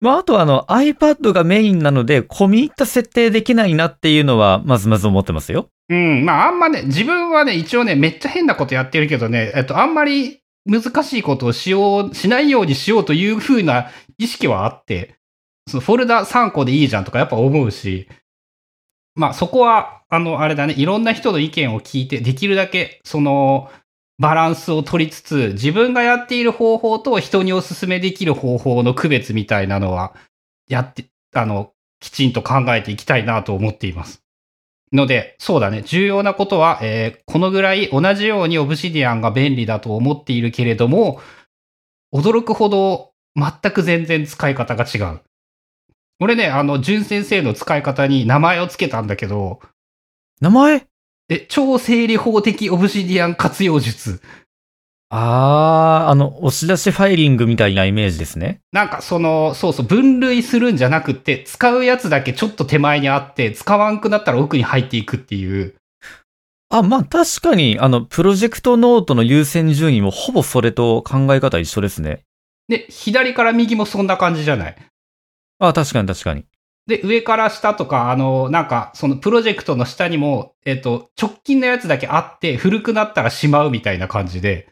[0.00, 5.68] まあ、あとはあの iPad がメインなので、込み入った設定できないなっていうのは、まずまず思ってますよ。
[5.90, 15.16] うん、まあ、あんまね、自分はね、一応ね、めっちゃ変なことやってるけどね、えっと、あんまり難しいことをしよう、しないようにしようという風な意識はあって、
[15.66, 18.08] そのフォルダ3個でいいじゃんとかやっぱ思うし、
[19.14, 23.70] まあそこは、あの、あれだね、いろんな人の意見を聞いて、できるだけ、その、
[24.18, 30.14] バランスを取りつつ、自分がやっている方法と人にお勧めできる方法の区別みたいなのは、
[30.68, 34.22] やって、あの、きちんと考えていきたいなと思っています。
[34.92, 41.20] ので、そうだね、重要なことは、えーこのぐらい同じようにオブシディアンが便利だと思っているけれども、
[42.12, 45.20] 驚くほど全く全然使い方が違う。
[46.18, 49.60] 俺ね、あの、淳先生の使い方に名前をつけたんだけど、
[50.40, 50.86] 名前？
[51.28, 54.20] え、超整理法的オブシディアン活用術。
[55.12, 58.60] あー、あの、押し出しファイリングみたいなイメージですね。
[58.72, 65.74] なんかその、そうそう、分類するんじゃなくって、使うやつだけちょっと手前にあって、使わんくなったら奥に入っていくっていう。
[66.68, 72.22] あ、まあ確かに、あの、プロジェクトノートの優先順位もほぼそれと考え方一緒ですね。
[72.68, 74.76] で、左から右もそんな感じじゃない。
[75.58, 76.44] あ、確かに確かに。
[76.86, 84.68] で、上から下とか、あの、なんか、そのプロジェクトの下にも、えっと、直近のやつだけあって、古くなったらしまうみたいな感じで、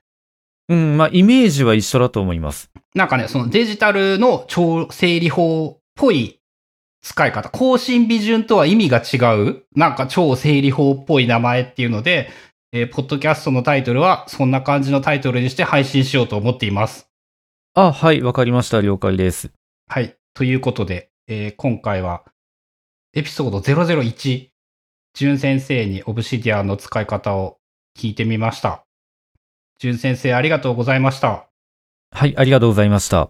[0.69, 2.70] うん、まあイメージは一緒だと思います。
[2.95, 6.40] なんかね、そのデジタルの超整理法っぽい
[7.01, 12.31] 使い方、更新微順とは意味が違う、なんか超整理法っぽい名前っていうので、
[12.73, 17.09] えーポッドキャストのタイトルはそんな感じのタイトルにして配信しようと思っています。
[17.74, 18.81] あ、はい、わかりました。
[18.82, 19.51] 了解です。
[19.89, 20.16] はい。
[20.35, 22.24] ということで、えー今回は、
[23.15, 24.49] エピソード001、
[25.15, 27.59] 淳先生にオブシディアンの使い方を
[27.97, 28.85] 聞いてみました。
[29.79, 31.49] 淳先生ありがとうございました。
[32.11, 33.27] はい、ありがとうございました。